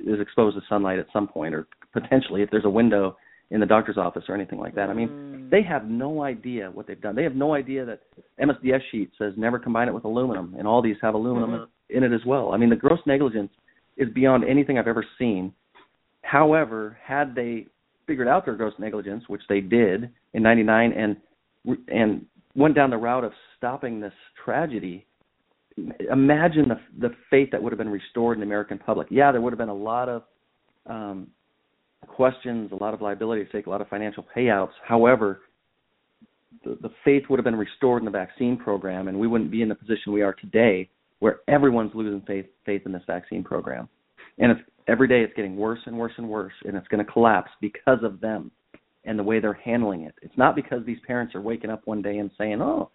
[0.00, 3.16] is exposed to sunlight at some point or potentially if there's a window
[3.50, 4.90] in the doctor's office or anything like that.
[4.90, 5.50] I mean, mm.
[5.50, 7.14] they have no idea what they've done.
[7.14, 8.00] They have no idea that
[8.40, 11.96] MSDS sheet says never combine it with aluminum, and all these have aluminum mm-hmm.
[11.96, 12.52] in it as well.
[12.52, 13.50] I mean, the gross negligence
[13.96, 15.52] is beyond anything I've ever seen.
[16.22, 17.66] However, had they
[18.06, 21.16] figured out their gross negligence, which they did in '99, and
[21.88, 22.26] and
[22.56, 24.12] went down the route of stopping this
[24.44, 25.06] tragedy,
[26.10, 29.06] imagine the the faith that would have been restored in the American public.
[29.10, 30.22] Yeah, there would have been a lot of
[30.86, 31.28] um,
[32.06, 34.72] questions, a lot of liability at stake, a lot of financial payouts.
[34.86, 35.40] However,
[36.64, 39.62] the, the faith would have been restored in the vaccine program, and we wouldn't be
[39.62, 40.88] in the position we are today,
[41.18, 43.88] where everyone's losing faith faith in this vaccine program.
[44.38, 47.10] And it's, every day it's getting worse and worse and worse, and it's going to
[47.10, 48.50] collapse because of them
[49.04, 50.14] and the way they're handling it.
[50.20, 52.90] It's not because these parents are waking up one day and saying, "Oh,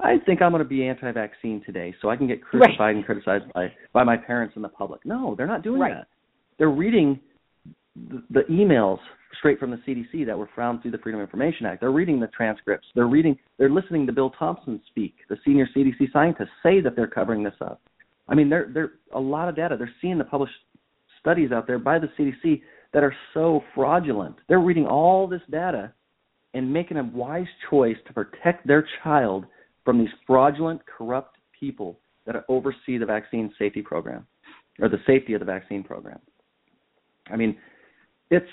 [0.00, 2.96] I think I'm going to be anti-vaccine today, so I can get crucified right.
[2.96, 5.94] and criticized by by my parents and the public." No, they're not doing right.
[5.94, 6.06] that.
[6.58, 7.20] They're reading
[7.96, 8.98] the, the emails
[9.38, 11.80] straight from the CDC that were found through the Freedom of Information Act.
[11.80, 12.86] They're reading the transcripts.
[12.94, 13.36] They're reading.
[13.58, 15.14] They're listening to Bill Thompson speak.
[15.28, 17.80] The senior CDC scientists say that they're covering this up.
[18.28, 19.76] I mean, there there a lot of data.
[19.76, 20.54] They're seeing the published
[21.20, 22.62] studies out there by the CDC
[22.92, 24.36] that are so fraudulent.
[24.48, 25.92] They're reading all this data
[26.54, 29.46] and making a wise choice to protect their child
[29.84, 34.26] from these fraudulent, corrupt people that oversee the vaccine safety program
[34.80, 36.18] or the safety of the vaccine program.
[37.30, 37.56] I mean,
[38.32, 38.46] it's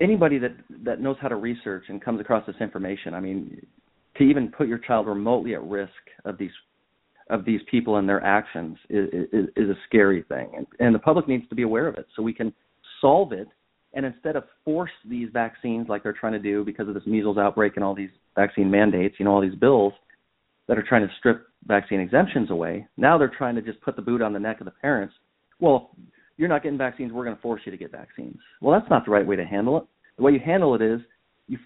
[0.00, 0.52] anybody that
[0.84, 3.12] that knows how to research and comes across this information.
[3.12, 3.66] I mean,
[4.16, 5.90] to even put your child remotely at risk
[6.24, 6.52] of these
[7.28, 10.98] of these people and their actions is, is, is a scary thing, and, and the
[11.00, 12.52] public needs to be aware of it so we can
[13.00, 13.48] solve it.
[13.94, 17.38] And instead of force these vaccines like they're trying to do because of this measles
[17.38, 19.92] outbreak and all these vaccine mandates, you know, all these bills
[20.68, 24.02] that are trying to strip vaccine exemptions away, now they're trying to just put the
[24.02, 25.14] boot on the neck of the parents.
[25.58, 25.90] Well,
[26.36, 28.38] you're not getting vaccines, we're going to force you to get vaccines.
[28.60, 29.84] Well, that's not the right way to handle it.
[30.16, 31.00] The way you handle it is
[31.48, 31.58] you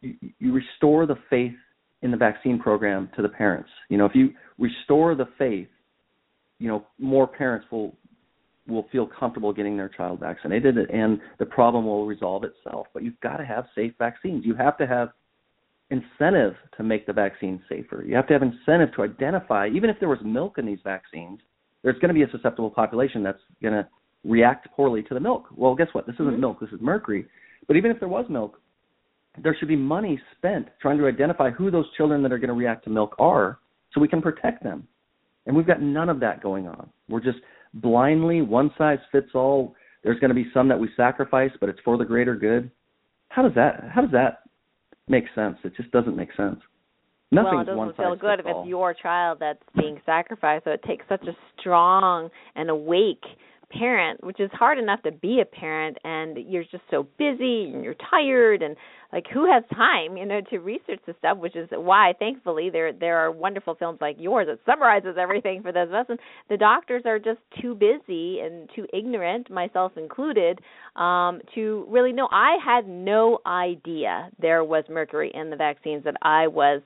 [0.00, 1.54] you, restore the faith
[2.02, 3.70] in the vaccine program to the parents.
[3.88, 5.68] You know, if you restore the faith,
[6.58, 7.96] you know, more parents will
[8.68, 12.88] will feel comfortable getting their child vaccinated and the problem will resolve itself.
[12.92, 14.44] But you've got to have safe vaccines.
[14.44, 15.10] You have to have
[15.90, 18.02] incentive to make the vaccine safer.
[18.04, 21.38] You have to have incentive to identify, even if there was milk in these vaccines,
[21.82, 23.88] there's going to be a susceptible population that's going to
[24.26, 25.46] react poorly to the milk.
[25.54, 26.06] Well, guess what?
[26.06, 26.40] This isn't mm-hmm.
[26.40, 26.60] milk.
[26.60, 27.26] This is mercury.
[27.66, 28.60] But even if there was milk,
[29.42, 32.54] there should be money spent trying to identify who those children that are going to
[32.54, 33.58] react to milk are,
[33.92, 34.86] so we can protect them.
[35.46, 36.88] And we've got none of that going on.
[37.08, 37.38] We're just
[37.74, 39.74] blindly one size fits all.
[40.02, 42.70] There's going to be some that we sacrifice, but it's for the greater good.
[43.28, 43.90] How does that?
[43.92, 44.42] How does that
[45.08, 45.56] make sense?
[45.64, 46.58] It just doesn't make sense.
[47.32, 50.64] Nothing's well, it doesn't feel good if it's your child that's being sacrificed.
[50.64, 53.24] So it takes such a strong and awake
[53.70, 57.82] parent, which is hard enough to be a parent and you're just so busy and
[57.82, 58.76] you're tired and
[59.12, 62.92] like who has time, you know, to research the stuff, which is why thankfully there
[62.92, 66.56] there are wonderful films like yours that summarizes everything for those of us and the
[66.56, 70.60] doctors are just too busy and too ignorant, myself included,
[70.96, 72.28] um, to really know.
[72.30, 76.82] I had no idea there was mercury in the vaccines that I was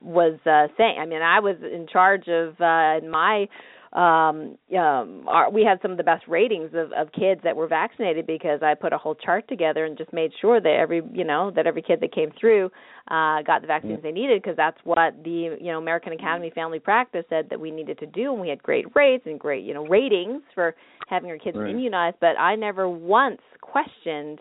[0.00, 0.96] was uh saying.
[1.00, 3.46] I mean, I was in charge of uh my
[3.92, 7.66] um um our, we had some of the best ratings of of kids that were
[7.66, 11.24] vaccinated because I put a whole chart together and just made sure that every you
[11.24, 12.70] know that every kid that came through
[13.08, 14.06] uh got the vaccines mm-hmm.
[14.06, 17.60] they needed because that's what the you know American Academy of Family Practice said that
[17.60, 20.74] we needed to do and we had great rates and great you know ratings for
[21.08, 21.70] having our kids right.
[21.70, 24.38] immunized but I never once questioned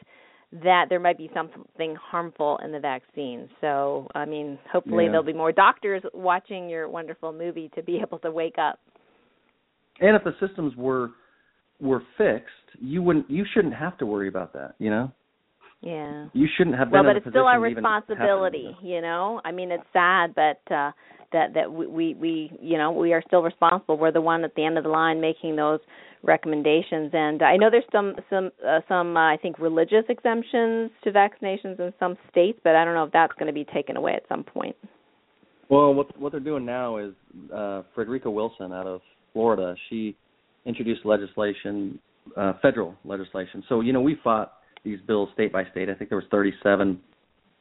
[0.64, 3.48] that there might be something harmful in the vaccine.
[3.62, 5.12] So, I mean, hopefully Yeah.
[5.12, 8.80] there'll be more doctors watching your wonderful movie to be able to wake up.
[10.02, 11.12] And if the systems were
[11.80, 15.12] were fixed, you wouldn't you shouldn't have to worry about that, you know?
[15.82, 16.28] Yeah.
[16.34, 16.94] You shouldn't have to.
[16.94, 19.42] Well, but it's still our position to even have responsibility, you know.
[19.44, 20.92] I mean, it's sad, but uh
[21.32, 23.98] that that we, we we you know we are still responsible.
[23.98, 25.80] We're the one at the end of the line making those
[26.24, 31.12] recommendations, and I know there's some some uh, some uh, I think religious exemptions to
[31.12, 34.14] vaccinations in some states, but I don't know if that's going to be taken away
[34.14, 34.76] at some point.
[35.70, 37.14] Well, what what they're doing now is
[37.54, 39.02] uh Frederica Wilson out of
[39.34, 40.16] Florida, she
[40.66, 42.00] introduced legislation,
[42.38, 43.64] uh federal legislation.
[43.68, 44.54] So, you know, we fought
[44.84, 45.90] these bills state by state.
[45.90, 47.00] I think there was 37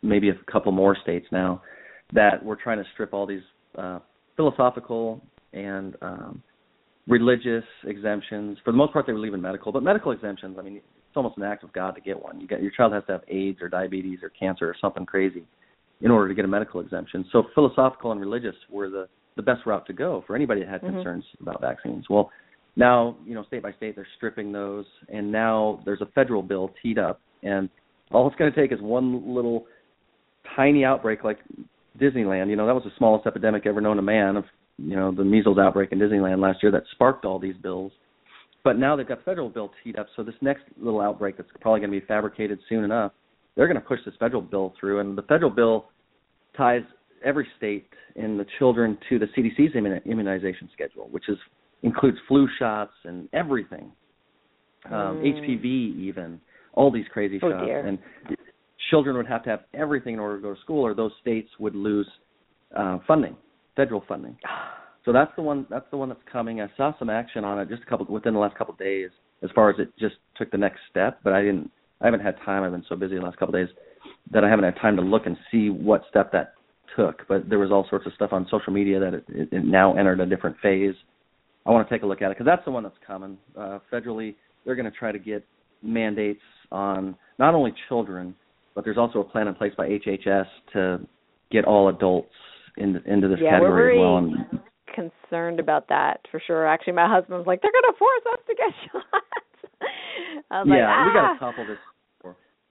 [0.03, 1.62] maybe a couple more states now
[2.12, 3.43] that were trying to strip all these
[3.79, 4.01] uh
[4.37, 6.43] philosophical and um
[7.07, 8.59] religious exemptions.
[8.64, 11.37] For the most part they were leaving medical, but medical exemptions, I mean, it's almost
[11.39, 12.41] an act of God to get one.
[12.41, 15.45] You get your child has to have AIDS or diabetes or cancer or something crazy
[16.01, 17.24] in order to get a medical exemption.
[17.32, 20.82] So philosophical and religious were the the best route to go for anybody that had
[20.82, 20.94] Mhm.
[20.94, 22.11] concerns about vaccines.
[22.11, 22.30] Well,
[22.76, 26.74] now you know state by state they're stripping those, and now there's a federal bill
[26.82, 27.68] teed up, and
[28.11, 29.66] all it's going to take is one little
[30.57, 31.38] tiny outbreak like
[31.98, 32.48] Disneyland.
[32.48, 34.44] You know that was the smallest epidemic ever known to man of
[34.78, 37.92] you know the measles outbreak in Disneyland last year that sparked all these bills.
[38.62, 41.80] But now they've got federal bill teed up, so this next little outbreak that's probably
[41.80, 43.12] going to be fabricated soon enough,
[43.61, 45.84] they're going to push this federal bill through, and the federal bill
[46.56, 46.80] ties
[47.22, 47.86] every state
[48.16, 49.74] in the children to the CDC's
[50.06, 51.36] immunization schedule, which is
[51.82, 53.92] includes flu shots and everything,
[54.86, 55.24] um, Mm.
[55.26, 55.66] HPV
[55.98, 56.40] even,
[56.72, 57.80] all these crazy Oh, shots, dear.
[57.80, 57.98] and
[58.88, 61.50] children would have to have everything in order to go to school, or those states
[61.58, 62.08] would lose
[62.74, 63.36] uh, funding,
[63.76, 64.38] federal funding.
[65.04, 65.66] So that's the one.
[65.70, 66.61] That's the one that's coming.
[66.61, 69.08] I saw some action on it just a couple within the last couple of days,
[69.42, 71.20] as far as it just took the next step.
[71.24, 71.70] But I didn't.
[72.01, 72.62] I haven't had time.
[72.62, 73.74] I've been so busy the last couple of days
[74.32, 76.55] that I haven't had time to look and see what step that
[76.96, 77.26] took.
[77.28, 79.96] But there was all sorts of stuff on social media that it, it, it now
[79.96, 80.94] entered a different phase.
[81.66, 83.36] I want to take a look at it because that's the one that's coming.
[83.57, 84.34] Uh, federally,
[84.64, 85.44] they're going to try to get
[85.82, 86.40] mandates
[86.72, 88.34] on not only children,
[88.74, 91.01] but there's also a plan in place by HHS to
[91.51, 92.30] get all adults
[92.76, 94.20] into into this Yeah, we're category as well.
[94.20, 94.61] very- And
[95.30, 96.66] Concerned about that for sure.
[96.66, 99.90] Actually, my husband's like, they're going to force us to get shots.
[100.51, 101.07] I was yeah, like, ah.
[101.07, 101.78] we got to topple this.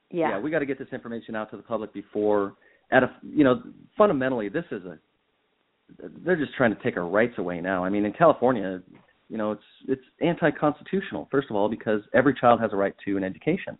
[0.09, 0.29] Before.
[0.29, 0.39] Yeah.
[0.39, 2.53] we got to get this information out to the public before.
[2.91, 3.61] At a, you know,
[3.97, 4.97] fundamentally, this is a.
[6.23, 7.83] They're just trying to take our rights away now.
[7.83, 8.81] I mean, in California,
[9.27, 11.27] you know, it's it's anti-constitutional.
[11.31, 13.77] First of all, because every child has a right to an education.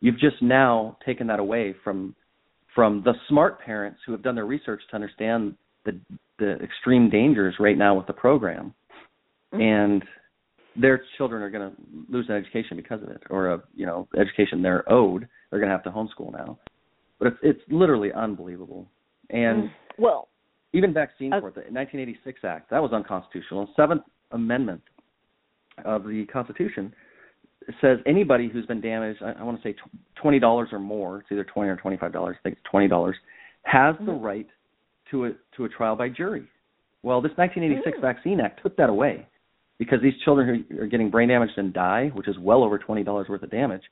[0.00, 2.14] You've just now taken that away from
[2.74, 5.54] from the smart parents who have done their research to understand
[5.84, 5.98] the
[6.38, 8.74] the extreme dangers right now with the program,
[9.54, 9.62] Mhm.
[9.62, 10.04] and
[10.80, 11.76] their children are going to
[12.08, 15.26] lose an education because of it, or a you know education they're owed.
[15.50, 16.58] They're going to have to homeschool now,
[17.18, 18.88] but it's it's literally unbelievable.
[19.30, 19.70] And Mm.
[19.98, 20.28] well,
[20.72, 23.68] even vaccine Uh, court, the 1986 Act, that was unconstitutional.
[23.76, 24.02] Seventh
[24.32, 24.82] Amendment
[25.84, 26.92] of the Constitution
[27.80, 29.74] says anybody who's been damaged, I, I want to say
[30.14, 32.88] twenty dollars or more, it's either twenty or twenty five dollars, I think it's twenty
[32.88, 33.16] dollars,
[33.64, 34.22] has the Mhm.
[34.22, 34.48] right
[35.10, 36.46] to a to a trial by jury.
[37.02, 38.00] Well, this 1986 Mm.
[38.00, 39.26] Vaccine Act took that away
[39.78, 43.04] because these children who are getting brain damaged and die, which is well over twenty
[43.04, 43.82] dollars worth of damage,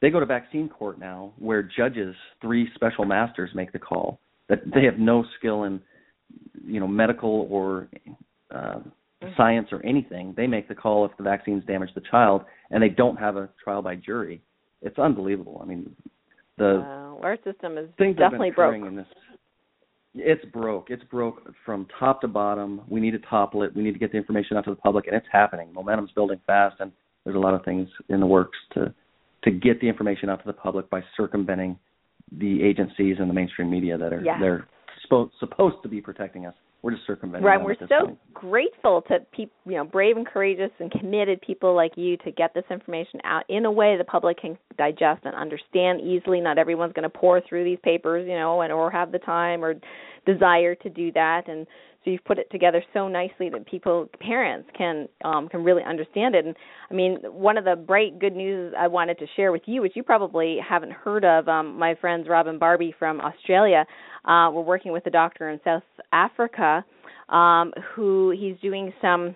[0.00, 4.60] they go to vaccine court now, where judges, three special masters, make the call that
[4.74, 5.80] they have no skill in,
[6.64, 7.88] you know, medical or
[8.54, 8.80] uh,
[9.36, 10.34] science or anything.
[10.36, 13.48] They make the call if the vaccines damage the child, and they don't have a
[13.62, 14.40] trial by jury.
[14.80, 15.60] It's unbelievable.
[15.62, 15.94] I mean,
[16.56, 19.06] the uh, our system is things that have definitely broken in this
[20.18, 20.90] it's broke.
[20.90, 22.82] It's broke from top to bottom.
[22.88, 23.74] We need to topple it.
[23.74, 25.72] We need to get the information out to the public and it's happening.
[25.72, 26.92] Momentum's building fast and
[27.24, 28.92] there's a lot of things in the works to
[29.44, 31.78] to get the information out to the public by circumventing
[32.38, 34.38] the agencies and the mainstream media that are Yeah.
[34.40, 34.66] they're
[35.08, 38.18] spo- supposed to be protecting us we're just circumventing Right, we're so point.
[38.34, 42.54] grateful to people, you know, brave and courageous and committed people like you to get
[42.54, 46.40] this information out in a way the public can digest and understand easily.
[46.40, 49.64] Not everyone's going to pour through these papers, you know, and or have the time
[49.64, 49.74] or
[50.24, 51.48] desire to do that.
[51.48, 51.66] And
[52.04, 56.36] so you've put it together so nicely that people, parents, can um, can really understand
[56.36, 56.46] it.
[56.46, 56.54] And
[56.90, 59.96] I mean, one of the bright good news I wanted to share with you, which
[59.96, 63.84] you probably haven't heard of, um, my friends Rob and Barbie from Australia.
[64.28, 66.84] Uh, we're working with a doctor in South Africa
[67.30, 69.34] um, who he's doing some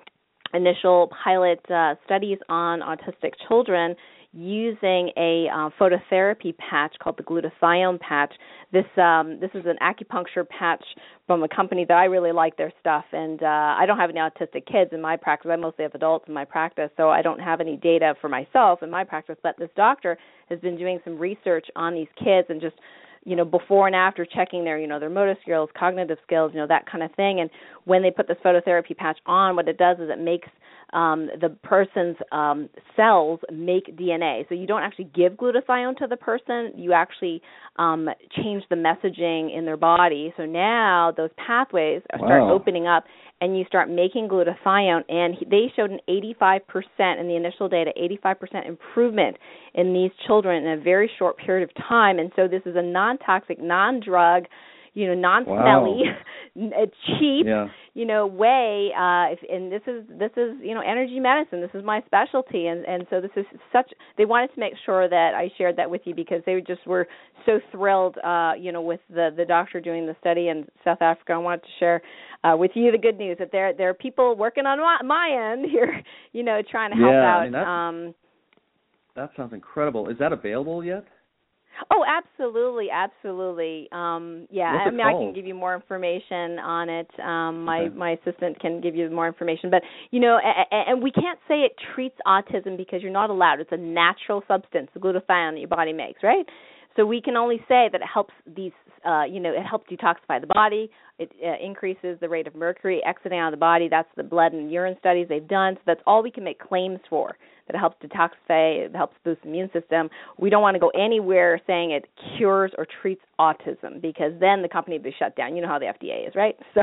[0.52, 3.96] initial pilot uh, studies on autistic children
[4.34, 8.32] using a uh, phototherapy patch called the glutathione patch.
[8.70, 10.84] This um, this is an acupuncture patch
[11.26, 13.04] from a company that I really like their stuff.
[13.12, 15.50] And uh, I don't have any autistic kids in my practice.
[15.52, 18.82] I mostly have adults in my practice, so I don't have any data for myself
[18.82, 19.36] in my practice.
[19.42, 20.18] But this doctor
[20.48, 22.76] has been doing some research on these kids and just
[23.24, 26.60] you know before and after checking their you know their motor skills cognitive skills you
[26.60, 27.50] know that kind of thing and
[27.84, 30.48] when they put this phototherapy patch on what it does is it makes
[30.92, 34.46] um, the person's um, cells make DNA.
[34.48, 37.40] So you don't actually give glutathione to the person, you actually
[37.76, 40.34] um, change the messaging in their body.
[40.36, 42.26] So now those pathways wow.
[42.26, 43.04] start opening up
[43.42, 45.02] and you start making glutathione.
[45.08, 46.60] And they showed an 85%
[47.20, 47.90] in the initial data,
[48.24, 49.36] 85% improvement
[49.74, 52.20] in these children in a very short period of time.
[52.20, 54.44] And so this is a non toxic, non drug
[54.94, 56.02] you know non-smelly,
[56.54, 56.84] wow.
[57.18, 57.68] cheap, yeah.
[57.94, 58.90] you know way.
[58.94, 61.62] Uh, if, and this is this is you know energy medicine.
[61.62, 63.90] This is my specialty, and and so this is such.
[64.18, 67.08] They wanted to make sure that I shared that with you because they just were
[67.46, 71.32] so thrilled, uh, you know, with the the doctor doing the study in South Africa.
[71.32, 72.02] I wanted to share
[72.44, 75.52] uh, with you the good news that there there are people working on my, my
[75.52, 77.40] end here, you know, trying to help yeah, out.
[77.40, 78.14] I mean, um,
[79.14, 80.08] that sounds incredible.
[80.08, 81.04] Is that available yet?
[81.90, 83.88] Oh, absolutely, absolutely.
[83.92, 87.08] Um, yeah, What's I mean, I can give you more information on it.
[87.18, 87.94] Um, my okay.
[87.94, 91.60] my assistant can give you more information, but you know, and, and we can't say
[91.60, 93.60] it treats autism because you're not allowed.
[93.60, 96.46] It's a natural substance, the glutathione that your body makes, right?
[96.96, 98.72] So we can only say that it helps these,
[99.04, 100.90] uh, you know, it helps detoxify the body.
[101.18, 103.88] It uh, increases the rate of mercury exiting out of the body.
[103.88, 105.74] That's the blood and urine studies they've done.
[105.76, 107.36] So that's all we can make claims for.
[107.66, 110.10] That it helps detoxify, it helps boost the immune system.
[110.38, 114.68] We don't want to go anywhere saying it cures or treats autism because then the
[114.68, 115.54] company would be shut down.
[115.54, 116.56] You know how the FDA is, right?
[116.74, 116.82] So,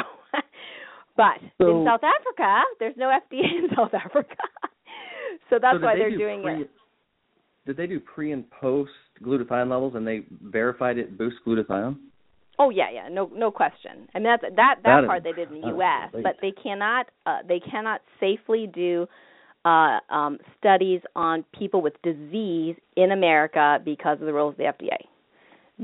[1.17, 4.37] but so, in South Africa, there's no FDA in South Africa.
[5.49, 6.69] so that's so why they they're do doing it.
[7.69, 8.89] Did they do pre and post
[9.23, 11.97] glutathione levels, and they verified it boosts glutathione?
[12.57, 14.07] Oh yeah, yeah, no, no question.
[14.15, 16.51] I mean that that that, that part is, they did in the U.S., but they
[16.51, 19.05] cannot uh, they cannot safely do
[19.65, 24.63] uh, um, studies on people with disease in America because of the rules of the
[24.63, 24.97] FDA.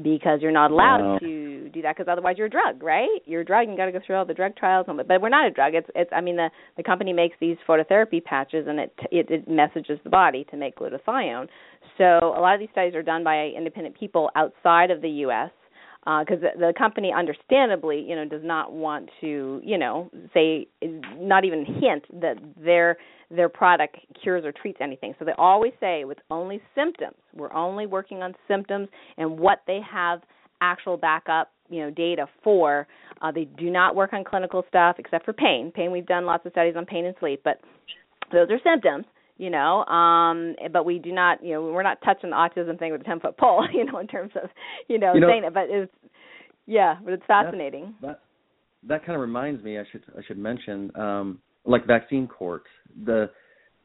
[0.02, 1.20] Because you're not allowed wow.
[1.20, 3.22] to do that, because otherwise you're a drug, right?
[3.26, 3.70] You're a drug.
[3.70, 5.74] You got to go through all the drug trials, but we're not a drug.
[5.76, 6.10] It's it's.
[6.14, 10.10] I mean, the the company makes these phototherapy patches, and it it, it messages the
[10.10, 11.48] body to make glutathione.
[11.98, 15.52] So a lot of these studies are done by independent people outside of the U.S
[16.06, 20.68] because uh, the, company understandably you know does not want to you know say
[21.18, 22.98] not even hint that their
[23.32, 25.16] their product cures or treats anything.
[25.18, 28.88] So they always say with only symptoms we're only working on symptoms
[29.18, 30.22] and what they have
[30.62, 32.88] actual backup you know data for
[33.22, 35.72] uh, they do not work on clinical stuff except for pain.
[35.74, 37.60] Pain we've done lots of studies on pain and sleep but
[38.32, 39.06] those are symptoms
[39.38, 42.92] you know um but we do not you know we're not touching the autism thing
[42.92, 44.50] with a ten foot pole you know in terms of
[44.88, 45.92] you know, you know saying it but it's
[46.66, 47.94] yeah but it's fascinating.
[48.02, 48.20] that, that
[48.88, 52.68] that kind of reminds me i should i should mention um like vaccine courts.
[53.06, 53.30] The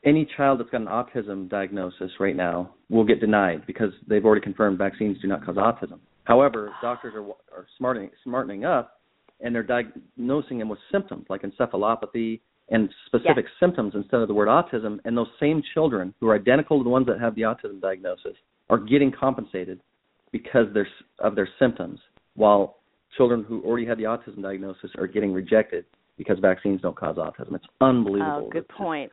[0.05, 4.41] any child that's got an autism diagnosis right now will get denied because they've already
[4.41, 5.99] confirmed vaccines do not cause autism.
[6.25, 7.25] However doctors are
[7.57, 9.01] are smartening smartening up
[9.41, 12.41] and they're diagnosing them with symptoms like encephalopathy
[12.71, 13.55] and specific yes.
[13.59, 14.99] symptoms instead of the word autism.
[15.05, 18.37] And those same children who are identical to the ones that have the autism diagnosis
[18.69, 19.81] are getting compensated
[20.33, 20.67] because
[21.19, 21.99] of their symptoms,
[22.35, 22.77] while
[23.17, 25.85] children who already had the autism diagnosis are getting rejected
[26.17, 27.55] because vaccines don't cause autism.
[27.55, 28.45] It's unbelievable.
[28.47, 29.11] Oh, good point.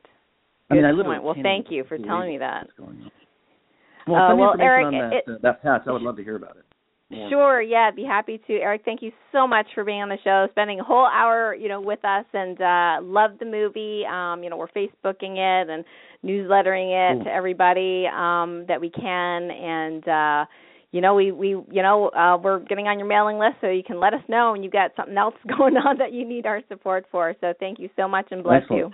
[0.70, 1.24] I mean, good I literally point.
[1.24, 2.68] Well, thank you for telling me that.
[2.78, 5.82] Well, uh, well, information Eric, on that, it, uh, that patch.
[5.86, 6.64] I would love to hear about it.
[7.10, 7.30] Yeah.
[7.30, 8.52] Sure, yeah, I'd be happy to.
[8.54, 11.68] Eric, thank you so much for being on the show, spending a whole hour, you
[11.68, 14.04] know, with us and uh love the movie.
[14.04, 15.84] Um, you know, we're Facebooking it and
[16.22, 20.44] newslettering it to everybody um that we can and uh
[20.90, 23.82] you know, we we you know, uh we're getting on your mailing list so you
[23.82, 26.60] can let us know when you've got something else going on that you need our
[26.68, 27.34] support for.
[27.40, 28.80] So thank you so much and bless Excellent.
[28.80, 28.90] you.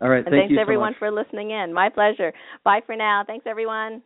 [0.00, 1.74] All right, and thank thanks you everyone so for listening in.
[1.74, 2.32] My pleasure.
[2.64, 3.22] Bye for now.
[3.26, 4.02] Thanks everyone.